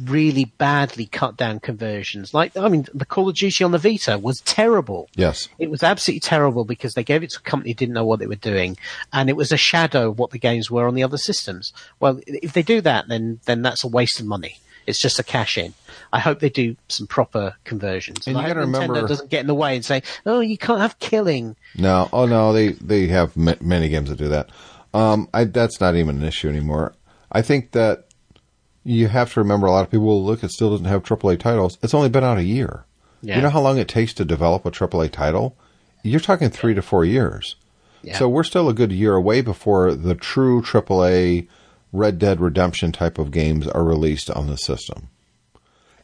[0.02, 2.34] really badly cut down conversions.
[2.34, 5.10] Like, I mean, the Call of Duty on the Vita was terrible.
[5.16, 5.50] Yes.
[5.60, 8.20] It was absolutely terrible because they gave it to a company who didn't know what
[8.20, 8.78] they were doing,
[9.12, 11.74] and it was a shadow of what the games were on the other systems.
[12.00, 14.60] Well, if they do that, then then that's a waste of money.
[14.88, 15.74] It's just a cash in.
[16.12, 18.28] I hope they do some proper conversions.
[18.28, 20.58] And I you gotta Nintendo remember- doesn't get in the way and say, "Oh, you
[20.58, 24.50] can't have killing." No, oh no, they they have ma- many games that do that.
[24.94, 26.94] Um, I, that's not even an issue anymore.
[27.32, 28.06] I think that
[28.84, 30.44] you have to remember a lot of people will look.
[30.44, 31.78] It still doesn't have AAA titles.
[31.82, 32.86] It's only been out a year.
[33.22, 33.38] Yeah.
[33.38, 35.56] You know how long it takes to develop a AAA title?
[36.04, 37.56] You're talking three to four years.
[38.04, 38.18] Yeah.
[38.20, 41.48] So we're still a good year away before the true AAA
[41.94, 45.08] Red Dead Redemption type of games are released on the system.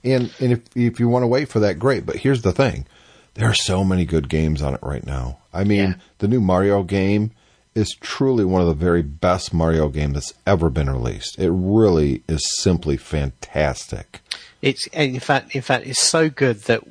[0.03, 2.05] And and if if you want to wait for that, great.
[2.05, 2.85] But here's the thing:
[3.33, 5.39] there are so many good games on it right now.
[5.51, 5.93] I mean, Yeah.
[6.19, 7.31] the new Mario game
[7.75, 11.37] is truly one of the very best Mario games that's ever been released.
[11.37, 14.21] It really is simply fantastic.
[14.61, 16.83] It's and in fact, in fact, it's so good that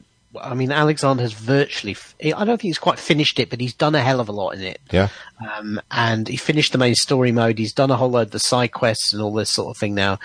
[0.42, 3.94] I mean, Alexander has virtually, I don't think he's quite finished it, but he's done
[3.94, 4.80] a hell of a lot in it.
[4.90, 5.08] Yeah.
[5.56, 7.58] Um, and he finished the main story mode.
[7.58, 9.94] He's done a whole load of the side quests and all this sort of thing
[9.94, 10.18] now.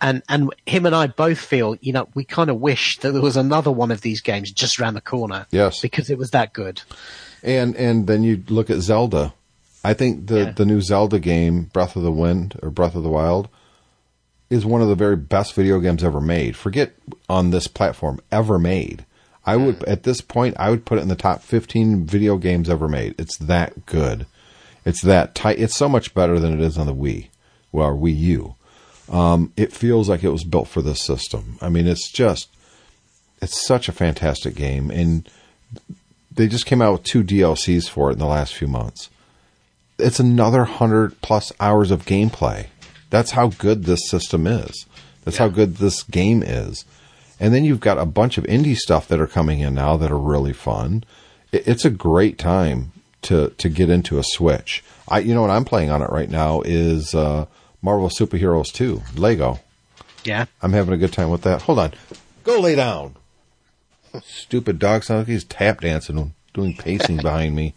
[0.00, 3.20] And and him and I both feel, you know, we kind of wish that there
[3.22, 5.46] was another one of these games just around the corner.
[5.50, 5.80] Yes.
[5.80, 6.82] because it was that good.
[7.42, 9.34] And and then you look at Zelda.
[9.84, 10.50] I think the Yeah.
[10.52, 13.48] the new Zelda game, Breath of the Wind or Breath of the Wild,
[14.50, 16.56] is one of the very best video games ever made.
[16.56, 16.92] Forget
[17.28, 19.04] on this platform ever made.
[19.48, 22.68] I would at this point I would put it in the top 15 video games
[22.68, 23.14] ever made.
[23.18, 24.26] It's that good.
[24.84, 25.58] It's that tight.
[25.58, 27.28] It's so much better than it is on the Wii,
[27.72, 28.54] well, Wii U.
[29.10, 31.56] Um, it feels like it was built for this system.
[31.62, 32.50] I mean, it's just
[33.40, 35.26] it's such a fantastic game, and
[36.30, 39.08] they just came out with two DLCs for it in the last few months.
[39.98, 42.66] It's another hundred plus hours of gameplay.
[43.08, 44.84] That's how good this system is.
[45.24, 46.84] That's how good this game is.
[47.40, 50.10] And then you've got a bunch of indie stuff that are coming in now that
[50.10, 51.04] are really fun.
[51.52, 54.84] It's a great time to to get into a Switch.
[55.08, 57.46] I you know what I'm playing on it right now is uh,
[57.82, 59.60] Marvel Superheroes 2 Lego.
[60.24, 60.46] Yeah.
[60.62, 61.62] I'm having a good time with that.
[61.62, 61.94] Hold on.
[62.44, 63.16] Go lay down.
[64.24, 67.74] Stupid dog sounds like he's tap dancing, doing pacing behind me.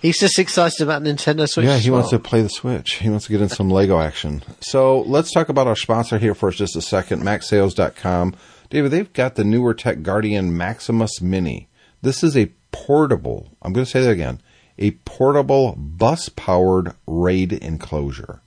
[0.00, 1.66] He's just excited about Nintendo Switch.
[1.66, 2.94] Yeah, he wants to play the Switch.
[2.94, 4.42] He wants to get in some Lego action.
[4.60, 8.34] So let's talk about our sponsor here for just a second, MacSales.com.
[8.70, 11.68] David, they've got the NewerTech Guardian Maximus Mini.
[12.02, 14.40] This is a portable, I'm going to say that again,
[14.78, 18.40] a portable bus powered RAID enclosure.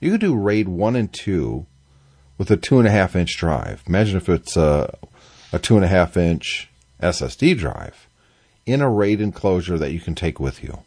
[0.00, 1.66] You could do RAID 1 and 2
[2.38, 3.82] with a 2.5 inch drive.
[3.86, 4.96] Imagine if it's a,
[5.52, 6.68] a 2.5 inch
[7.00, 8.08] SSD drive
[8.64, 10.80] in a RAID enclosure that you can take with you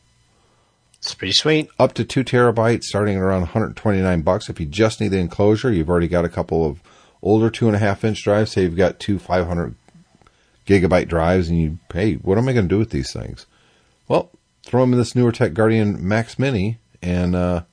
[0.98, 1.70] It's pretty sweet.
[1.80, 4.50] up to two terabytes, starting at around 129 bucks.
[4.50, 6.82] If you just need the enclosure, you've already got a couple of
[7.22, 8.52] older two and a half inch drives.
[8.52, 9.76] Say you've got two 500
[10.66, 13.46] gigabyte drives, and you, hey, what am I going to do with these things?
[14.08, 14.32] Well,
[14.64, 17.64] throw them in this NewerTech Guardian Max Mini, and uh,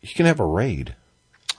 [0.00, 0.94] you can have a RAID.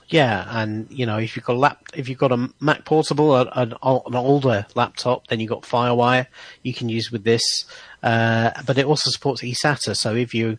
[0.08, 3.36] Yeah, and you know if you've got a lap, if you've got a Mac Portable,
[3.36, 6.26] an, an older laptop, then you've got FireWire
[6.64, 7.42] you can use with this.
[8.02, 9.96] Uh, but it also supports eSATA.
[9.96, 10.58] So if you,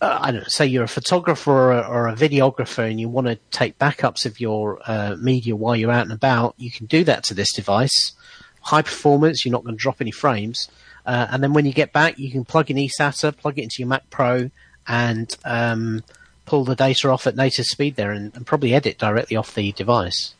[0.00, 3.08] uh, I don't know, say you're a photographer or a, or a videographer and you
[3.08, 6.86] want to take backups of your uh, media while you're out and about, you can
[6.86, 8.12] do that to this device.
[8.60, 10.68] High performance, you're not going to drop any frames.
[11.06, 13.76] Uh, and then when you get back, you can plug in eSATA, plug it into
[13.78, 14.50] your Mac Pro,
[14.86, 16.02] and um,
[16.46, 19.72] pull the data off at native speed there, and, and probably edit directly off the
[19.72, 20.34] device.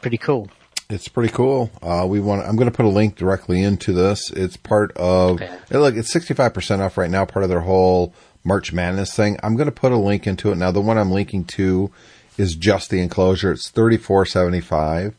[0.00, 0.48] Pretty cool.
[0.88, 1.70] It's pretty cool.
[1.82, 2.46] Uh, we want.
[2.46, 4.30] I'm going to put a link directly into this.
[4.30, 5.40] It's part of.
[5.40, 5.58] Okay.
[5.70, 7.24] Look, it's 65 percent off right now.
[7.24, 8.12] Part of their whole
[8.44, 9.38] March Madness thing.
[9.42, 10.70] I'm going to put a link into it now.
[10.70, 11.90] The one I'm linking to
[12.38, 13.52] is just the enclosure.
[13.52, 15.14] It's 34.75,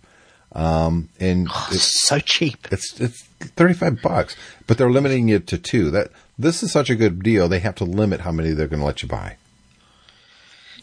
[0.53, 2.67] um, and it's so cheap.
[2.72, 4.36] it's it's 35 bucks.
[4.67, 5.91] But they're limiting it to two.
[5.91, 7.47] That this is such a good deal.
[7.47, 9.38] They have to limit how many they're going to let you buy.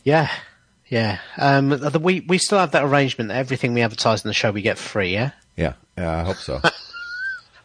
[0.04, 0.30] Yeah,
[0.88, 1.18] yeah.
[1.36, 3.28] Um, the, we we still have that arrangement.
[3.28, 5.12] That everything we advertise in the show we get free.
[5.12, 5.32] Yeah.
[5.56, 6.20] Yeah, yeah.
[6.20, 6.60] I hope so.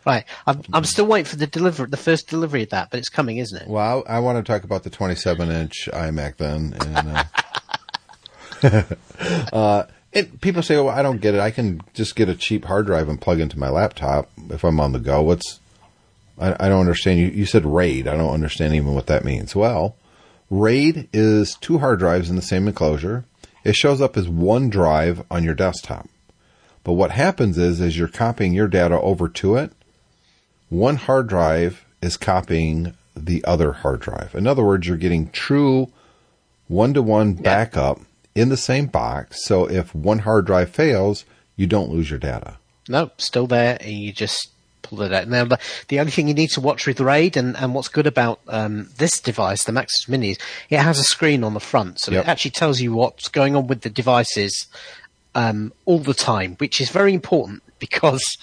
[0.06, 0.26] Right.
[0.46, 3.38] I'm I'm still waiting for the deliver the first delivery of that, but it's coming,
[3.38, 3.68] isn't it?
[3.68, 6.76] Well, I, I want to talk about the 27 inch iMac then.
[6.82, 7.26] And,
[8.64, 8.84] uh,
[9.54, 11.40] uh, it, people say, "Well, I don't get it.
[11.40, 14.80] I can just get a cheap hard drive and plug into my laptop if I'm
[14.80, 15.60] on the go." What's
[16.38, 17.20] I, I don't understand.
[17.20, 18.08] You, you said RAID.
[18.08, 19.56] I don't understand even what that means.
[19.56, 19.96] Well,
[20.50, 23.26] RAID is two hard drives in the same enclosure.
[23.64, 26.10] It shows up as one drive on your desktop.
[26.84, 29.72] But what happens is, as you're copying your data over to it,
[30.74, 34.34] one hard drive is copying the other hard drive.
[34.34, 35.92] In other words, you're getting true
[36.68, 38.00] one to one backup
[38.34, 39.46] in the same box.
[39.46, 42.58] So if one hard drive fails, you don't lose your data.
[42.90, 44.50] No, still there, and you just
[44.82, 45.28] pull it out.
[45.28, 48.08] Now, the, the only thing you need to watch with RAID, and, and what's good
[48.08, 50.38] about um, this device, the Maxis Mini, is
[50.70, 52.26] it has a screen on the front, so Yep.
[52.26, 54.68] it actually tells you what's going on with the devices
[55.36, 58.38] um, all the time, which is very important because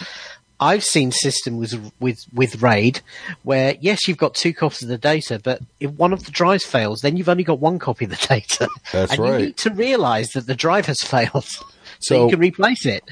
[0.61, 3.01] I've seen systems with, with with RAID
[3.43, 6.65] where yes, you've got two copies of the data, but if one of the drives
[6.65, 8.69] fails, then you've only got one copy of the data.
[8.93, 9.41] That's and right.
[9.41, 11.45] You need to realise that the drive has failed.
[11.47, 11.65] So,
[12.01, 13.03] So- you can replace it.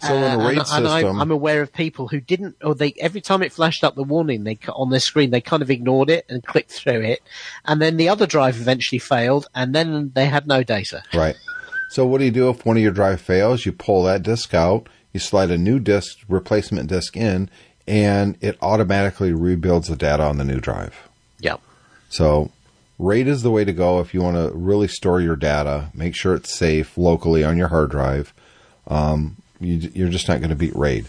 [0.00, 2.56] So in a Uh, RAID and, and I, system- I'm aware of people who didn't,
[2.62, 5.62] or they every time it flashed up the warning, they on their screen they kind
[5.62, 7.20] of ignored it and clicked through it,
[7.64, 11.02] and then the other drive eventually failed, and then they had no data.
[11.14, 11.36] Right.
[11.90, 13.64] So what do you do if one of your drive fails?
[13.64, 14.88] You pull that disk out,
[15.18, 17.50] you slide a new disk, replacement disk in,
[17.88, 21.08] and it automatically rebuilds the data on the new drive.
[21.40, 21.56] Yeah.
[22.08, 22.52] So
[22.98, 25.90] RAID is the way to go if you want to really store your data.
[25.92, 28.32] Make sure it's safe locally on your hard drive.
[28.86, 31.06] Um, you, you're just not going to beat RAID.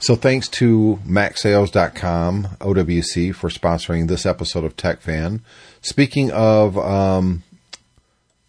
[0.00, 5.42] So thanks to MacSales.com, OWC, for sponsoring this episode of Tech Fan.
[5.80, 7.44] Speaking of um,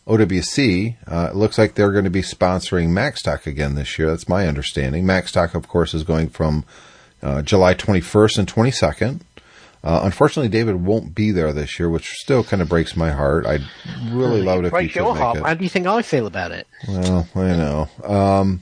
[0.08, 4.10] OWC, uh, it looks like they're going to be sponsoring Macstock again this year.
[4.10, 5.06] That's my understanding.
[5.06, 6.66] Macstock, of course, is going from
[7.22, 9.22] uh, July 21st and 22nd.
[9.84, 13.46] Uh, unfortunately, David won't be there this year, which still kind of breaks my heart.
[13.46, 13.64] I'd
[14.12, 15.40] really love it if he could your heart.
[15.40, 16.68] How do you think I feel about it?
[16.88, 17.90] Well, I know.
[18.04, 18.62] Um,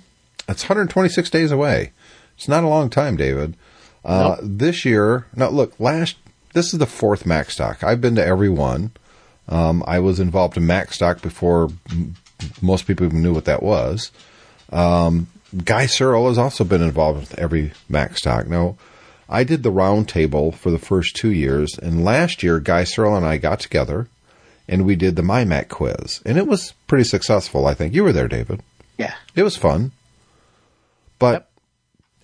[0.50, 1.92] it's 126 days away.
[2.38, 3.56] It's not a long time, David.
[4.04, 6.18] Uh, This year, now look, last
[6.54, 7.84] this is the fourth Macstock.
[7.84, 8.92] I've been to every one.
[9.52, 12.16] Um, I was involved in Macstock before m-
[12.62, 14.12] most people even knew what that was.
[14.72, 15.28] Um,
[15.66, 18.48] Guy Serle has also been involved with every Macstock.
[18.48, 18.78] Now,
[19.30, 23.16] I did the round table for the first two years, and last year, Guy Serle
[23.18, 24.08] and I got together
[24.68, 27.66] and we did the MyMac quiz, and it was pretty successful.
[27.68, 28.62] I think you were there, David.
[28.98, 29.16] Yeah.
[29.36, 29.92] It was fun.
[31.20, 31.48] But Yep.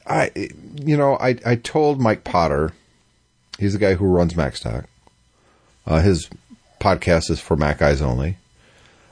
[0.08, 0.32] I,
[0.78, 2.72] you know, I, I told Mike Potter,
[3.60, 4.86] he's the guy who runs MacStock.
[5.86, 6.30] Uh, his
[6.80, 8.38] podcast is for Mac Eyes only.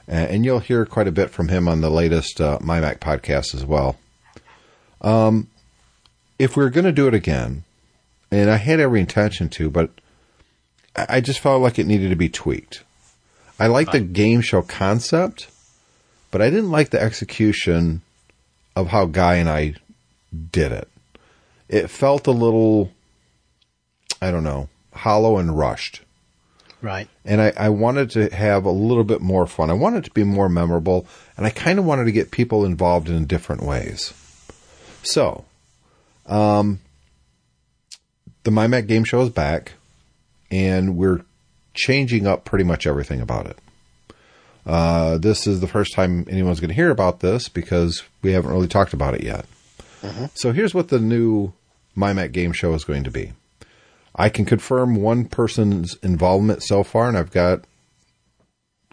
[0.08, 3.54] And, you'll hear quite a bit from him on the latest uh, My Mac podcast
[3.54, 3.96] as well.
[5.00, 5.48] Um,
[6.38, 7.64] if we are going to do it again,
[8.30, 9.90] and I had every intention to, but
[10.94, 12.84] I just felt like it needed to be tweaked.
[13.58, 15.48] I like the game show concept,
[16.30, 18.02] but I didn't like the execution
[18.74, 19.74] of how Guy and I
[20.52, 20.88] did it.
[21.68, 22.92] It felt a little,
[24.20, 26.02] I don't know, hollow and rushed.
[26.82, 27.08] Right.
[27.24, 29.70] And I, I wanted to have a little bit more fun.
[29.70, 31.06] I wanted it to be more memorable,
[31.36, 34.12] and I kind of wanted to get people involved in different ways.
[35.02, 35.44] So,
[36.26, 36.80] um,
[38.44, 39.72] the MyMac Game Show is back,
[40.50, 41.24] and we're
[41.74, 43.58] changing up pretty much everything about it.
[44.64, 48.50] Uh, this is the first time anyone's going to hear about this because we haven't
[48.50, 49.46] really talked about it yet.
[50.34, 51.52] So here's what the new
[51.96, 53.32] MyMac Game Show is going to be.
[54.16, 57.60] I can confirm one person's involvement so far, and I've got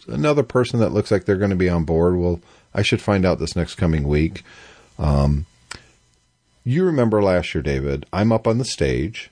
[0.07, 2.17] another person that looks like they're going to be on board.
[2.17, 2.41] Well,
[2.73, 4.43] I should find out this next coming week.
[4.99, 5.45] Um,
[6.65, 8.05] you remember last year, David?
[8.11, 9.29] I'm up on the stage.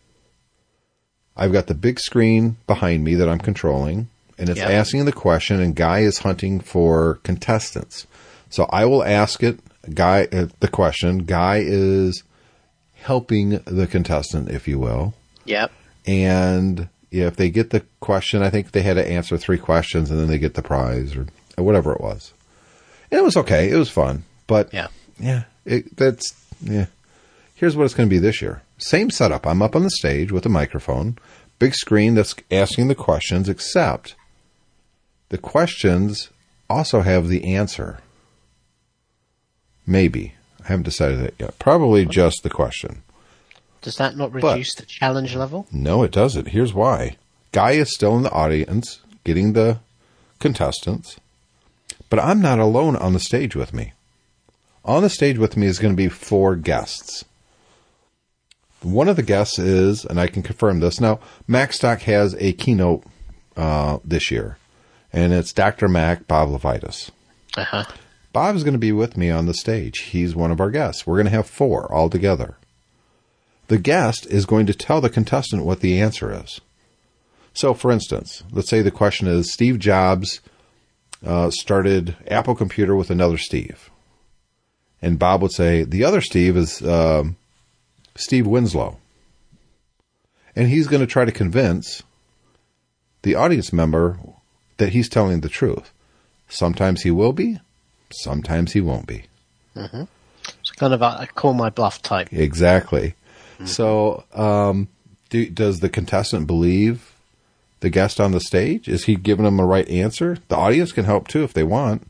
[1.36, 4.70] I've got the big screen behind me that I'm controlling, and it's Yeah.
[4.70, 8.06] asking the question, and Guy is hunting for contestants.
[8.50, 9.60] So I will ask it,
[9.94, 11.20] Guy, uh, the question.
[11.20, 12.24] Guy is
[12.96, 15.16] helping the contestant, if you will.
[15.46, 15.72] Yep.
[16.08, 20.20] And if they get the question, I think they had to answer three questions and
[20.20, 21.28] then they get the prize or,
[21.58, 22.34] or whatever it was.
[23.12, 23.70] And it was okay.
[23.70, 24.24] It was fun.
[24.48, 24.88] But Yeah.
[25.20, 26.86] yeah, it, that's, yeah.
[27.56, 28.64] Here's what it's going to be this year.
[28.78, 29.46] Same setup.
[29.46, 31.18] I'm up on the stage with a microphone,
[31.60, 34.16] big screen that's asking the questions, except
[35.30, 36.30] the questions
[36.70, 38.00] also have the answer.
[39.86, 40.34] Maybe.
[40.64, 41.60] I haven't decided that yet.
[41.60, 43.04] Probably just the question.
[43.82, 45.68] Does that not reduce the challenge level?
[45.72, 46.50] No, it doesn't.
[46.50, 47.18] Here's why.
[47.52, 49.80] Guy is still in the audience getting the
[50.40, 51.20] contestants,
[52.10, 53.94] but I'm not alone on the stage with me.
[54.86, 57.26] On the stage with me is going to be four guests.
[58.82, 63.04] One of the guests is, and I can confirm this now, Macstock has a keynote
[63.56, 64.58] uh, this year,
[65.14, 65.88] and it's Dr.
[65.88, 67.12] Mac Bob LeVitus.
[67.56, 67.84] Uh huh.
[68.34, 70.00] Bob is going to be with me on the stage.
[70.00, 71.06] He's one of our guests.
[71.06, 72.56] We're going to have four all together.
[73.72, 76.60] The guest is going to tell the contestant what the answer is.
[77.54, 80.42] So, for instance, let's say the question is Steve Jobs
[81.26, 83.90] uh, started Apple Computer with another Steve.
[85.02, 87.38] And Bob would say, the other Steve is um,
[88.14, 88.98] Steve Winslow.
[90.54, 92.04] And he's going to try to convince
[93.22, 94.20] the audience member
[94.80, 95.94] that he's telling the truth.
[96.50, 97.62] Sometimes he will be,
[98.12, 99.28] sometimes he won't be.
[100.60, 102.34] It's kind of a, a call my bluff type.
[102.34, 103.16] Exactly.
[103.66, 104.88] So, um,
[105.30, 107.14] do, does the contestant believe
[107.80, 108.88] the guest on the stage?
[108.88, 110.38] Is he giving them the right answer?
[110.48, 112.08] The audience can help too if they want.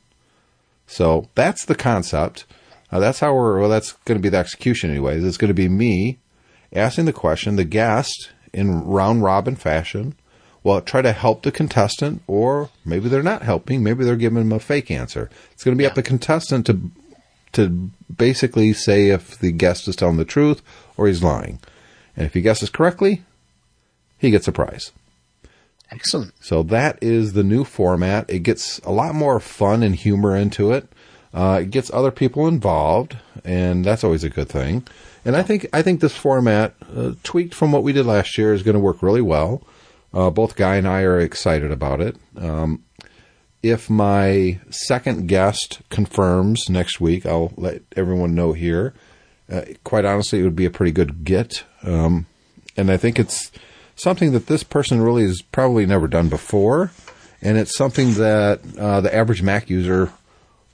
[0.88, 2.45] So that's the concept.
[2.91, 3.60] Uh, that's how we're.
[3.60, 5.24] Well, that's going to be the execution, anyways.
[5.24, 6.18] It's going to be me
[6.74, 7.56] asking the question.
[7.56, 10.16] The guest, in round robin fashion,
[10.64, 13.82] will try to help the contestant, or maybe they're not helping.
[13.82, 15.30] Maybe they're giving them a fake answer.
[15.54, 15.95] It's going to be up Yeah.
[15.95, 16.80] to the contestant to
[17.54, 20.62] to basically say if the guest is telling the truth
[20.97, 21.60] or he's lying.
[22.16, 23.24] And if he guesses correctly,
[24.18, 24.91] he gets a prize.
[25.89, 26.34] Excellent.
[26.39, 28.30] So that is the new format.
[28.30, 30.88] It gets a lot more fun and humor into it.
[31.34, 34.86] Uh, it gets other people involved, and that's always a good thing.
[35.24, 38.54] And I think I think this format, uh, tweaked from what we did last year,
[38.54, 39.64] is going to work really well.
[40.14, 42.18] Uh, both Guy and I are excited about it.
[42.38, 42.84] Um,
[43.64, 48.93] if my second guest confirms next week, I'll let everyone know here.
[49.51, 51.64] Uh, quite honestly, it would be a pretty good get.
[51.84, 52.26] Um,
[52.78, 53.51] and I think it's
[53.95, 56.91] something that this person really has probably never done before.
[57.41, 60.12] And it's something that uh, the average Mac user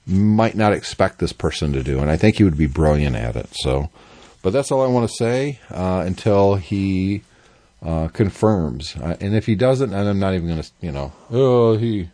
[0.06, 1.98] might not expect this person to do.
[1.98, 3.48] And I think he would be brilliant at it.
[3.52, 3.90] So,
[4.42, 7.22] but that's all I want to say uh, until he
[7.82, 8.96] uh, confirms.
[8.96, 12.10] Uh, and if he doesn't, and I'm not even going to, you know, oh, he.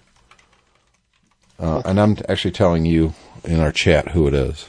[1.59, 4.68] Uh, and I'm actually telling you in our chat who it is.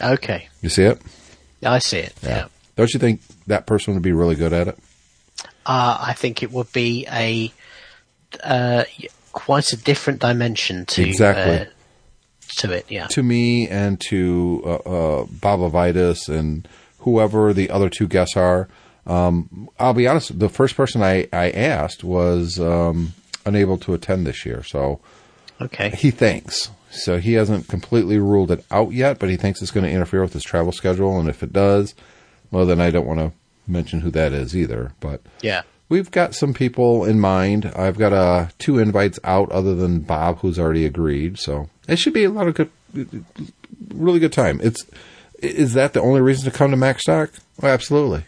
[0.00, 1.00] Okay, You see it?
[1.64, 2.14] I see it.
[2.22, 2.46] Yeah.
[2.76, 4.78] Don't you think that person would be really good at it?
[5.64, 7.52] Uh, I think it would be a
[8.42, 8.84] uh,
[9.32, 11.58] quite a different dimension to Exactly.
[11.58, 11.64] uh,
[12.56, 12.86] to it.
[12.88, 13.06] Yeah.
[13.06, 16.68] To me and to uh, uh, Bob LeVitus and
[17.00, 18.68] whoever the other two guests are.
[19.06, 23.12] Um, I'll be honest, the first person I, I asked was um,
[23.46, 24.62] unable to attend this year.
[24.62, 25.00] So
[25.60, 25.90] Okay.
[25.90, 26.70] he thinks.
[26.90, 30.22] So he hasn't completely ruled it out yet, but he thinks it's going to interfere
[30.22, 31.18] with his travel schedule.
[31.18, 31.94] And if it does,
[32.50, 33.32] well, then I don't want to
[33.66, 34.92] mention who that is either.
[35.00, 35.62] But Yeah.
[35.88, 37.66] we've got some people in mind.
[37.74, 41.38] I've got uh, two invites out other than Bob, who's already agreed.
[41.38, 42.70] So it should be a lot of good,
[43.92, 44.60] really good time.
[44.62, 44.84] It's
[45.42, 47.38] is that the only reason to come to Macstock?
[47.60, 48.24] Well, absolutely.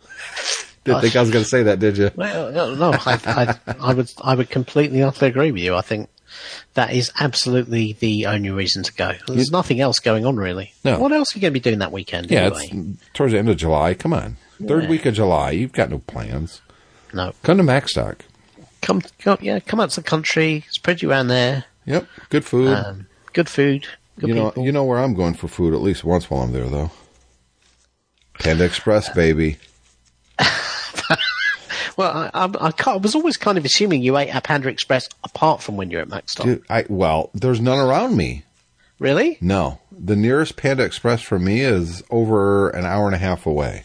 [0.84, 2.10] Didn't think I was going to say that, did you?
[2.16, 5.74] Well, no, no I, I, I would, I would completely utterly agree with you.
[5.74, 6.08] I think
[6.74, 9.12] that is absolutely the only reason to go.
[9.28, 10.72] There's nothing else going on really.
[10.84, 10.98] No.
[10.98, 12.30] What else are you going to be doing that weekend?
[12.30, 12.68] Yeah, anyway?
[12.72, 13.94] it's towards the end of July.
[13.94, 14.90] Come on, third Yeah.
[14.90, 15.50] week of July.
[15.52, 16.60] You've got no plans.
[17.12, 17.32] no.
[17.42, 18.20] Come to Macstock.
[18.82, 20.64] Come, come, yeah, come out to the country.
[20.70, 21.64] Spread you around there.
[21.86, 22.68] Yep, good food.
[22.68, 23.86] Um, good food.
[24.18, 24.64] Good you know, people.
[24.64, 26.90] you know where I'm going for food at least once while I'm there, though.
[28.38, 29.58] Panda Express, baby.
[31.96, 35.08] well, I, I, I, I was always kind of assuming you ate at Panda Express
[35.24, 36.44] apart from when you're at Macstock.
[36.44, 38.44] Dude, I well, there's none around me.
[38.98, 39.36] Really?
[39.40, 43.84] No, the nearest Panda Express for me is over an hour and a half away.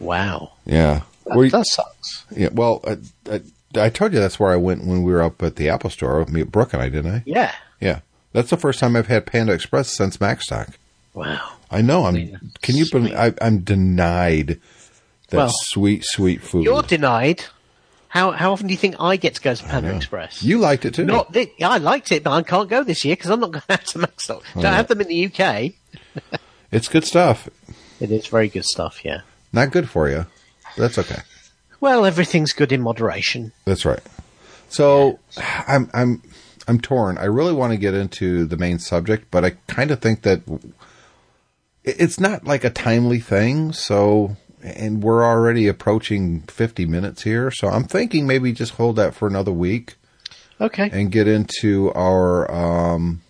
[0.00, 0.52] Wow.
[0.64, 2.24] Yeah, That, you- that sucks.
[2.34, 2.48] yeah.
[2.52, 2.98] Well, I,
[3.30, 3.40] I,
[3.86, 6.18] I told you that's where I went when we were up at the Apple Store.
[6.18, 7.22] with Me, Brooke and I, didn't I?
[7.26, 7.54] Yeah.
[7.80, 8.00] Yeah,
[8.32, 10.74] that's the first time I've had Panda Express since Macstock.
[11.14, 11.52] Wow.
[11.70, 12.04] I know.
[12.04, 12.52] I'm.
[12.62, 13.14] Can you believe?
[13.16, 14.60] I, I'm denied
[15.28, 16.64] that Well, sweet, sweet food.
[16.64, 17.44] You're denied.
[18.08, 20.42] How how often do you think I get to go to Panda Express?
[20.42, 21.04] You liked it too.
[21.04, 23.84] Not I liked it, but I can't go this year because I'm not going out
[23.86, 24.42] to Macstock.
[24.54, 24.74] Don't yeah.
[24.74, 25.72] have them in the UK.
[26.72, 27.48] It's good stuff.
[28.00, 29.04] It is very good stuff.
[29.04, 29.20] Yeah.
[29.52, 30.26] Not good for you.
[30.76, 31.22] But that's okay.
[31.80, 33.52] Well, everything's good in moderation.
[33.64, 34.02] That's right.
[34.68, 36.22] So I'm I'm
[36.66, 37.18] I'm torn.
[37.18, 40.42] I really want to get into the main subject, but I kind of think that
[41.84, 43.72] it's not like a timely thing.
[43.72, 49.14] So and we're already approaching 50 minutes here, so I'm thinking maybe just hold that
[49.14, 49.96] for another week
[50.60, 50.88] Okay.
[50.92, 53.20] and get into our um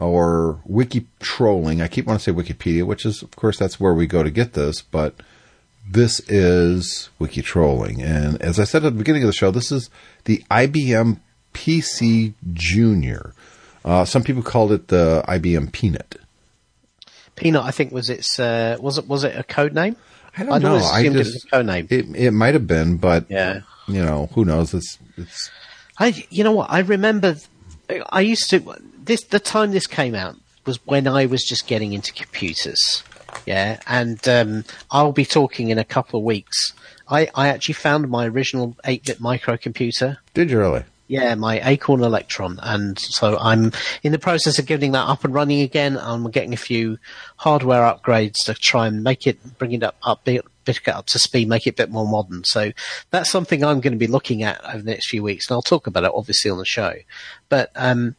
[0.00, 1.80] our wiki trolling.
[1.80, 4.30] I keep wanting to say Wikipedia, which is of course that's where we go to
[4.30, 5.14] get this, but
[5.88, 8.02] this is wiki trolling.
[8.02, 9.88] And as I said at the beginning of the show, this is
[10.24, 11.20] the IBM
[11.54, 13.32] PC Junior.
[13.84, 16.16] Uh, some people called it the IBM Peanut.
[17.36, 19.96] Peanut, I think was its uh, was it was it a code name?
[20.36, 20.76] I don't I'd know.
[20.76, 21.86] I just was a code name.
[21.90, 23.60] it it might have been, but Yeah.
[23.88, 24.74] you know who knows?
[24.74, 25.50] It's it's
[25.98, 26.70] I, you know what?
[26.70, 27.36] I remember.
[28.10, 31.92] I used to this the time this came out was when I was just getting
[31.92, 33.02] into computers.
[33.46, 36.72] Yeah, and um, I'll be talking in a couple of weeks.
[37.08, 40.16] I, I actually found my original eight-bit microcomputer.
[40.34, 40.82] did you really?
[41.08, 43.70] Yeah, my Acorn Electron, and so I'm
[44.02, 45.96] in the process of getting that up and running again.
[45.96, 46.98] I'm getting a few
[47.36, 51.06] hardware upgrades to try and make it, bring it up, up bit, bit it up
[51.06, 52.42] to speed, make it a bit more modern.
[52.42, 52.72] So
[53.10, 55.62] that's something I'm going to be looking at over the next few weeks, and I'll
[55.62, 56.94] talk about it obviously on the show.
[57.48, 58.16] But um,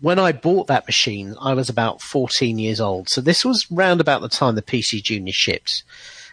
[0.00, 3.08] when I bought that machine, I was about 14 years old.
[3.08, 5.82] So this was round about the time the PC Junior shipped.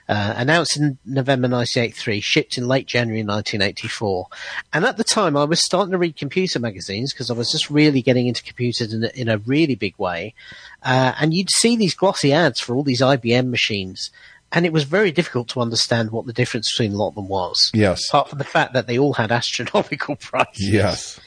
[0.10, 4.28] Uh, announced in November 1983, shipped in late January 1984.
[4.72, 7.70] And at the time, I was starting to read computer magazines because I was just
[7.70, 10.34] really getting into computers in a, in a really big way.
[10.82, 14.10] Uh, and you'd see these glossy ads for all these IBM machines.
[14.54, 17.28] And it was very difficult to understand what the difference between a lot of them
[17.28, 17.70] was.
[17.74, 18.08] Yes.
[18.08, 20.70] Apart from the fact that they all had astronomical prices.
[20.70, 21.20] Yes.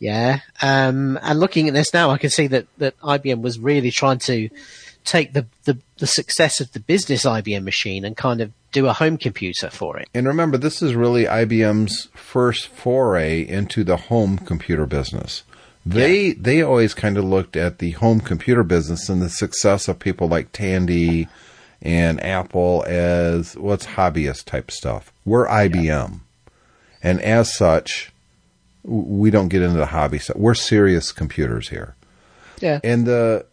[0.00, 0.40] Yeah.
[0.60, 4.18] Um, and looking at this now, I can see that, that IBM was really trying
[4.20, 4.48] to
[5.04, 8.92] take the, the, the success of the business IBM machine and kind of do a
[8.92, 10.08] home computer for it.
[10.14, 15.44] And remember, this is really IBM's first foray into the home computer business.
[15.86, 19.98] They they always kind of looked at the home computer business and the success of
[19.98, 21.28] people like Tandy
[21.82, 25.12] and Apple as what's hobbyist type stuff.
[25.26, 26.20] We're IBM,
[27.02, 28.12] and as such,
[28.82, 30.38] we don't get into the hobby stuff.
[30.38, 31.94] We're serious computers here.
[32.60, 32.80] Yeah.
[32.82, 33.44] And the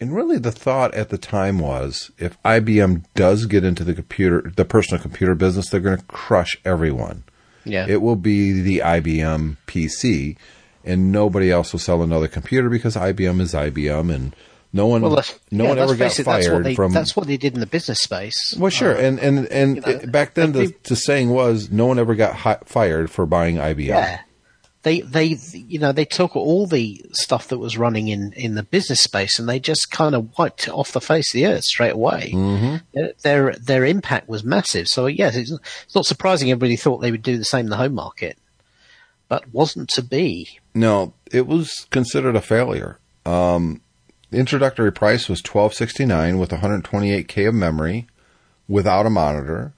[0.00, 4.52] and really the thought at the time was if IBM does get into the computer
[4.56, 7.24] the personal computer business, they're going to crush everyone.
[7.64, 7.86] Yeah.
[7.88, 10.36] It will be the IBM PC
[10.84, 14.36] and nobody else will sell another computer because IBM is IBM and
[14.72, 16.92] No one, Well, no yeah, one ever got it, that's what fired they, from.
[16.92, 18.54] That's what they did in the business space.
[18.58, 21.86] well, sure, and and and you know, it- back then the, the saying was no
[21.86, 23.86] one ever got hi- fired for buying IBM.
[23.86, 24.20] Yeah.
[24.84, 28.62] They, they, you know, they took all the stuff that was running in, in the
[28.62, 31.64] business space and they just kind of wiped it off the face of the earth
[31.64, 32.30] straight away.
[32.32, 32.76] Mm-hmm.
[32.92, 34.86] Their, their, their impact was massive.
[34.86, 37.76] So yes, it's, it's not surprising everybody thought they would do the same in the
[37.76, 38.38] home market,
[39.26, 40.60] but wasn't to be.
[40.74, 42.98] No, it was considered a failure.
[43.24, 43.80] Um,
[44.30, 48.06] the introductory price was twelve sixty nine with one hundred twenty eight k of memory,
[48.68, 49.72] without a monitor.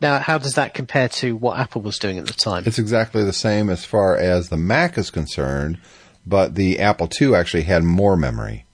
[0.00, 2.64] Now, how does that compare to what Apple was doing at the time?
[2.66, 5.78] It's exactly the same as far as the Mac is concerned,
[6.26, 8.64] but the Apple II actually had more memory.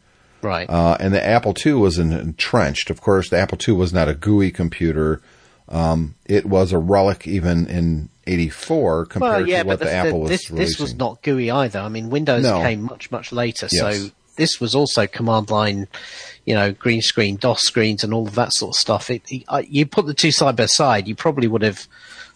[0.42, 0.68] right.
[0.70, 2.90] Uh, and the Apple II was entrenched.
[2.90, 5.20] Of course, the Apple II was not a GUI computer.
[5.68, 9.92] Um, it was a relic even in '84 compared well, yeah, to what the, the,
[9.92, 10.56] Apple was this, releasing.
[10.56, 11.80] this was not GUI either.
[11.80, 12.60] I mean, Windows No.
[12.60, 13.68] came much, much later.
[13.72, 14.04] Yes.
[14.04, 15.89] So this was also command line,
[16.45, 19.11] you know, green screen, DOS screens, and all of that sort of stuff.
[19.11, 21.87] It, it, you put the two side by side, you probably would have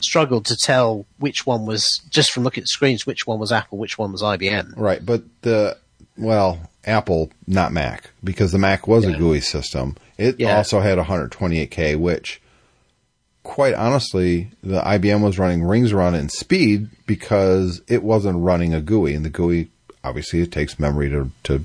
[0.00, 3.52] struggled to tell which one was just from looking at the screens, which one was
[3.52, 4.72] Apple, which one was IBM.
[4.76, 5.76] Right, but the
[6.16, 9.96] well, Apple, not Mac, because the Mac was a GUI system.
[10.18, 10.56] It Yeah.
[10.56, 12.40] also had 128K, which,
[13.42, 18.74] quite honestly, the IBM was running rings around it in speed because it wasn't running
[18.74, 19.68] a GUI, and the GUI
[20.02, 21.64] obviously it takes memory to to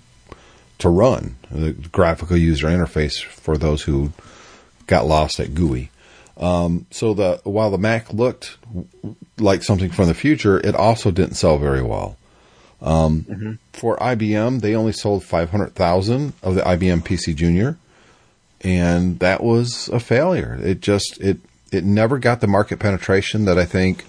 [0.80, 4.12] to run the graphical user interface for those who
[4.88, 5.90] got lost at GUI.
[6.38, 8.58] Um, so the while the Mac looked
[9.38, 12.18] like something from the future, it also didn't sell very well.
[12.82, 17.78] Um, For IBM, they only sold 500,000 of the IBM PC Junior,
[18.62, 20.60] and that was a failure.
[20.62, 21.40] It just it
[21.72, 24.04] it never got the market penetration that I think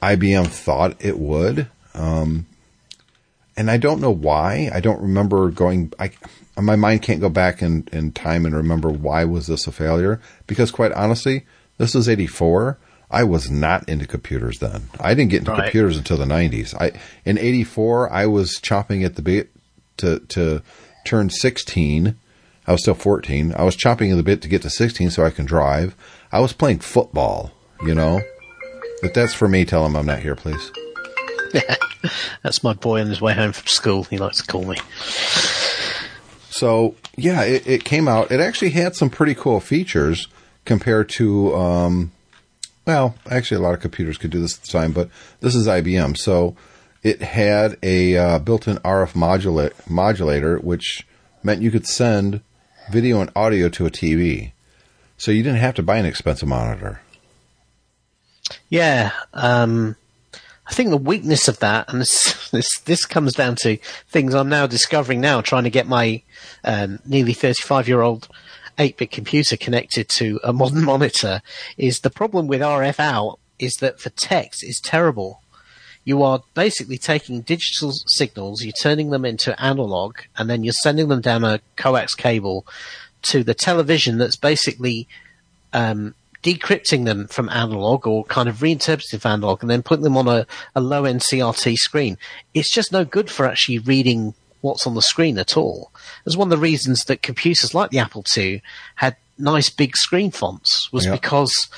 [0.00, 1.66] IBM thought it would.
[1.94, 2.46] Um,
[3.56, 4.70] and I don't know why.
[4.72, 5.92] I don't remember going.
[5.98, 6.10] I
[6.60, 10.20] my mind can't go back in, in time and remember why was this a failure.
[10.46, 11.46] Because quite honestly,
[11.78, 12.78] this is eighty four.
[13.10, 14.88] I was not into computers then.
[14.98, 15.64] I didn't get into Right.
[15.64, 16.74] computers until the nineties.
[16.74, 16.92] I
[17.24, 19.50] in eighty four I was chopping at the bit
[19.98, 20.62] to to
[21.04, 22.16] turn sixteen.
[22.66, 23.52] I was still fourteen.
[23.56, 25.94] I was chopping at the bit to get to sixteen so I can drive.
[26.32, 27.52] I was playing football,
[27.84, 28.20] you know.
[29.02, 29.64] But that's for me.
[29.64, 30.72] Tell him I'm not here, please.
[32.42, 34.04] That's my boy on his way home from school.
[34.04, 34.76] He likes to call me.
[36.50, 38.30] So yeah, it, it came out.
[38.30, 40.28] It actually had some pretty cool features
[40.64, 42.12] compared to, um,
[42.86, 45.08] well, actually a lot of computers could do this at the time, but
[45.40, 46.16] this is IBM.
[46.16, 46.56] So
[47.02, 51.06] it had a uh, built-in RF modula- modulator, which
[51.42, 52.40] meant you could send
[52.90, 54.52] video and audio to a TV.
[55.16, 57.00] So you didn't have to buy an expensive monitor.
[58.68, 59.96] Yeah, um,
[60.66, 63.76] I think the weakness of that, and this, this this comes down to
[64.08, 66.22] things I'm now discovering now, trying to get my
[66.64, 68.28] um, nearly 35 year old
[68.78, 71.42] 8-bit computer connected to a modern monitor,
[71.76, 75.40] is the problem with RF out is that for text is terrible.
[76.04, 81.08] You are basically taking digital signals, you're turning them into analog, and then you're sending
[81.08, 82.66] them down a coax cable
[83.22, 85.08] to the television that's basically
[85.72, 86.14] um,
[86.44, 90.46] decrypting them from analog or kind of reinterpreting analog and then putting them on a,
[90.74, 92.18] a low end CRT screen.
[92.52, 95.90] It's just no good for actually reading what's on the screen at all.
[96.24, 98.62] It's one of the reasons that computers like the Apple II
[98.96, 101.12] had nice big screen fonts was Yeah.
[101.12, 101.68] because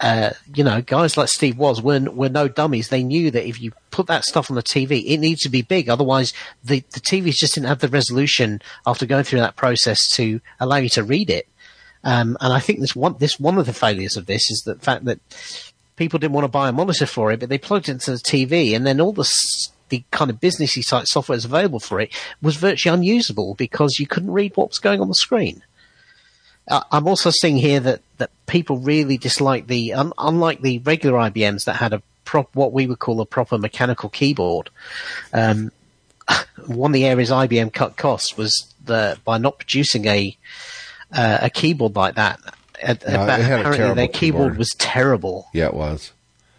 [0.00, 2.88] uh, you know, guys like Steve was were, were no dummies.
[2.88, 5.60] They knew that if you put that stuff on the TV, it needs to be
[5.62, 5.88] big.
[5.88, 10.40] Otherwise, the, the TVs just didn't have the resolution after going through that process to
[10.60, 11.48] allow you to read it.
[12.04, 14.76] Um, and I think this one, this one of the failures of this is the
[14.76, 15.18] fact that
[15.96, 18.18] people didn't want to buy a monitor for it, but they plugged it into the
[18.18, 19.28] TV, and then all the
[19.88, 24.06] the kind of businessy type software that's available for it was virtually unusable because you
[24.06, 25.62] couldn't read what was going on the screen.
[26.68, 31.18] Uh, I'm also seeing here that, that people really dislike the, un, unlike the regular
[31.18, 34.68] IBMs that had a prop, what we would call a proper mechanical keyboard.
[35.32, 35.72] Um,
[36.66, 40.36] one of the areas IBM cut costs was the, by not producing a,
[41.12, 42.38] uh, a keyboard like that.
[42.82, 44.58] Uh, No, it had a apparently their keyboard keyboard.
[44.58, 46.12] was terrible Yeah, it was.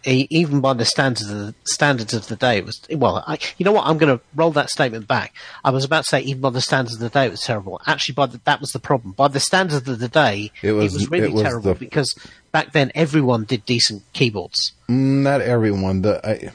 [0.04, 3.22] even by the standards of the standards of the day, it was well.
[3.26, 3.86] I, you know what?
[3.86, 5.32] I'm going to roll that statement back.
[5.64, 7.80] I was about to say even by the standards of the day, it was terrible.
[7.86, 9.12] Actually, by the, that was the problem.
[9.12, 12.14] By the standards of the day, It was- really it was terrible the- because
[12.52, 14.72] back then everyone did decent keyboards.
[14.88, 16.02] Not everyone.
[16.02, 16.50] The I,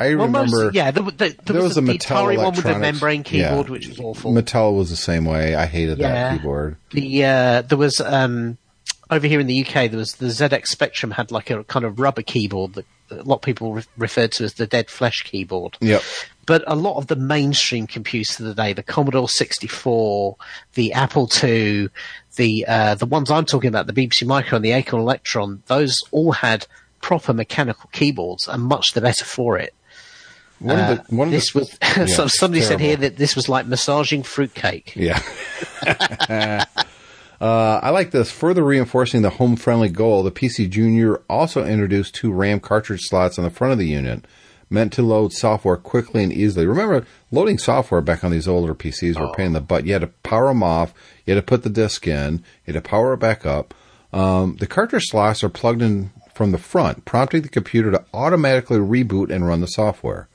[0.00, 0.64] I Well, remember.
[0.64, 2.80] most, yeah, there, there, there, there was, the, a the Atari one with the Electronics-
[2.80, 3.72] membrane keyboard, yeah.
[3.72, 4.32] which was awful.
[4.32, 5.54] Mattel was the same way.
[5.54, 6.12] I hated Yeah.
[6.12, 6.76] that keyboard.
[6.92, 8.56] the uh, there was um,
[9.10, 12.00] over here in the UK there was the ZX Spectrum had like a kind of
[12.00, 15.76] rubber keyboard that a lot of people re- referred to as the dead flesh keyboard.
[15.80, 16.02] Yep.
[16.46, 20.36] but a lot of the mainstream computers of the day, the Commodore 64,
[20.74, 21.88] the Apple II,
[22.36, 26.02] the uh, the ones I'm talking about, the BBC Micro and the Acorn Electron, those
[26.12, 26.66] all had
[27.00, 29.74] proper mechanical keyboards and much the better for it.
[30.60, 33.16] One Uh, of the, one of this the, was Yeah, so somebody said here that
[33.16, 34.94] this was like massaging fruitcake.
[34.96, 35.20] Yeah.
[37.40, 38.30] uh, I like this.
[38.30, 43.38] Further reinforcing the home friendly goal, the PC Junior also introduced two RAM cartridge slots
[43.38, 44.26] on the front of the unit,
[44.68, 46.66] meant to load software quickly and easily.
[46.66, 49.86] Remember, loading software back on these older PCs were a pain in the butt.
[49.86, 50.92] You had to power them off,
[51.24, 52.34] you had to put the disk in,
[52.66, 53.74] you had to power it back up.
[54.12, 58.78] Um, the cartridge slots are plugged in from the front, prompting the computer to automatically
[58.78, 60.28] reboot and run the software.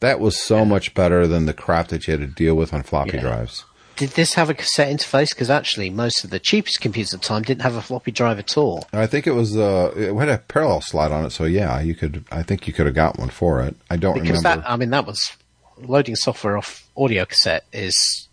[0.00, 2.82] That was so much better than the crap that you had to deal with on
[2.82, 3.20] floppy Yeah.
[3.22, 3.64] drives.
[3.96, 5.28] Did this have a cassette interface?
[5.30, 8.40] Because actually, most of the cheapest computers at the time didn't have a floppy drive
[8.40, 8.88] at all.
[8.92, 11.94] I think it was uh, it had a parallel slot on it, so yeah, you
[11.94, 12.24] could.
[12.32, 13.76] I think you could have got one for it.
[13.88, 14.62] I don't Because remember.
[14.62, 15.36] that, I mean, that was
[15.78, 18.28] loading software off audio cassette is.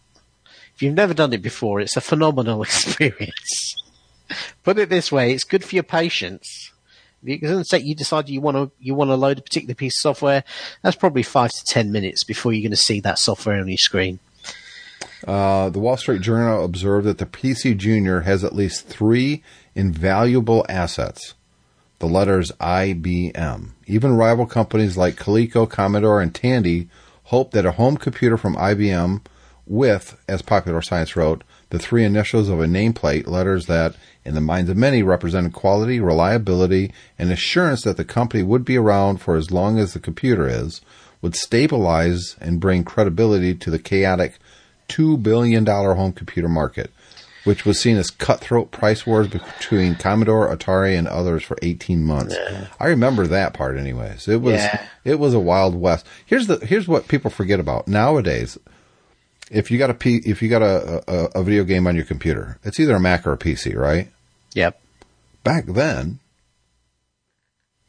[0.76, 3.76] If you've never done it before, it's a phenomenal experience.
[4.64, 6.71] Put it this way: it's good for your patience.
[7.24, 10.02] Because say you decide you want to you want to load a particular piece of
[10.02, 10.44] software,
[10.82, 13.78] that's probably five to ten minutes before you're going to see that software on your
[13.78, 14.20] screen.
[15.28, 19.44] Uh, the Wall Street Journal observed that the PC Junior has at least three
[19.76, 21.36] invaluable assets.
[22.00, 23.70] The letters IBM.
[23.86, 26.90] Even rival companies like Coleco, Commodore, and Tandy
[27.26, 29.22] hope that a home computer from IBM
[29.68, 34.42] with, as Popular Science wrote, the three initials of a nameplate, letters that, in the
[34.42, 39.36] minds of many, represented quality, reliability, and assurance that the company would be around for
[39.36, 40.82] as long as the computer is,
[41.22, 44.38] would stabilize and bring credibility to the chaotic
[44.90, 46.92] $2 billion home computer market,
[47.44, 52.36] which was seen as cutthroat price wars between Commodore, Atari, and others for 18 months.
[52.80, 54.28] I remember that part anyways.
[54.28, 54.86] It was Yeah.
[55.04, 56.06] it was a wild west.
[56.26, 58.58] Here's the here's what people forget about nowadays.
[59.52, 62.06] If you got a P, if you got a, a a video game on your
[62.06, 64.08] computer, it's either a Mac or a PC, right?
[64.54, 64.82] Yep.
[65.44, 66.20] Back then,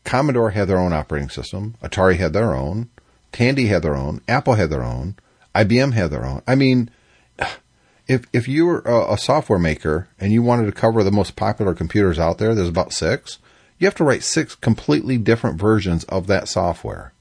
[0.05, 2.91] Commodore had their own operating system, Atari had their own,
[3.31, 5.17] Tandy had their own, Apple had their own,
[5.55, 6.43] IBM had their own.
[6.47, 6.91] I mean,
[8.09, 11.37] if if you were a, a software maker and you wanted to cover the most
[11.37, 13.39] popular computers out there, there's about six.
[13.79, 17.13] You have to write six completely different versions of that software.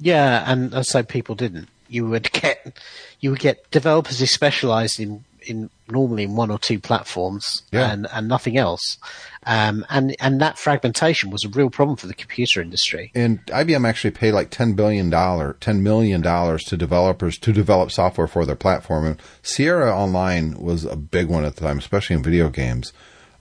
[0.00, 1.68] Yeah, and, and so people didn't.
[1.88, 2.78] You would get
[3.20, 7.90] you would get developers who specialised in in normally in one or two platforms Yeah.
[7.92, 8.98] and and nothing else.
[9.46, 13.10] Um, and and that fragmentation was a real problem for the computer industry.
[13.14, 17.90] And IBM actually paid like ten billion dollar, ten million dollars to developers to develop
[17.90, 19.06] software for their platform.
[19.06, 22.92] And Sierra Online was a big one at the time, especially in video games.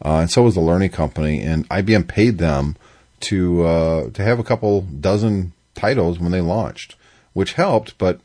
[0.05, 1.41] Uh, and so was the Learning Company.
[1.41, 2.77] And IBM paid them
[3.21, 6.95] to uh, to have a couple dozen titles when they launched,
[7.33, 7.97] which helped.
[7.97, 8.21] But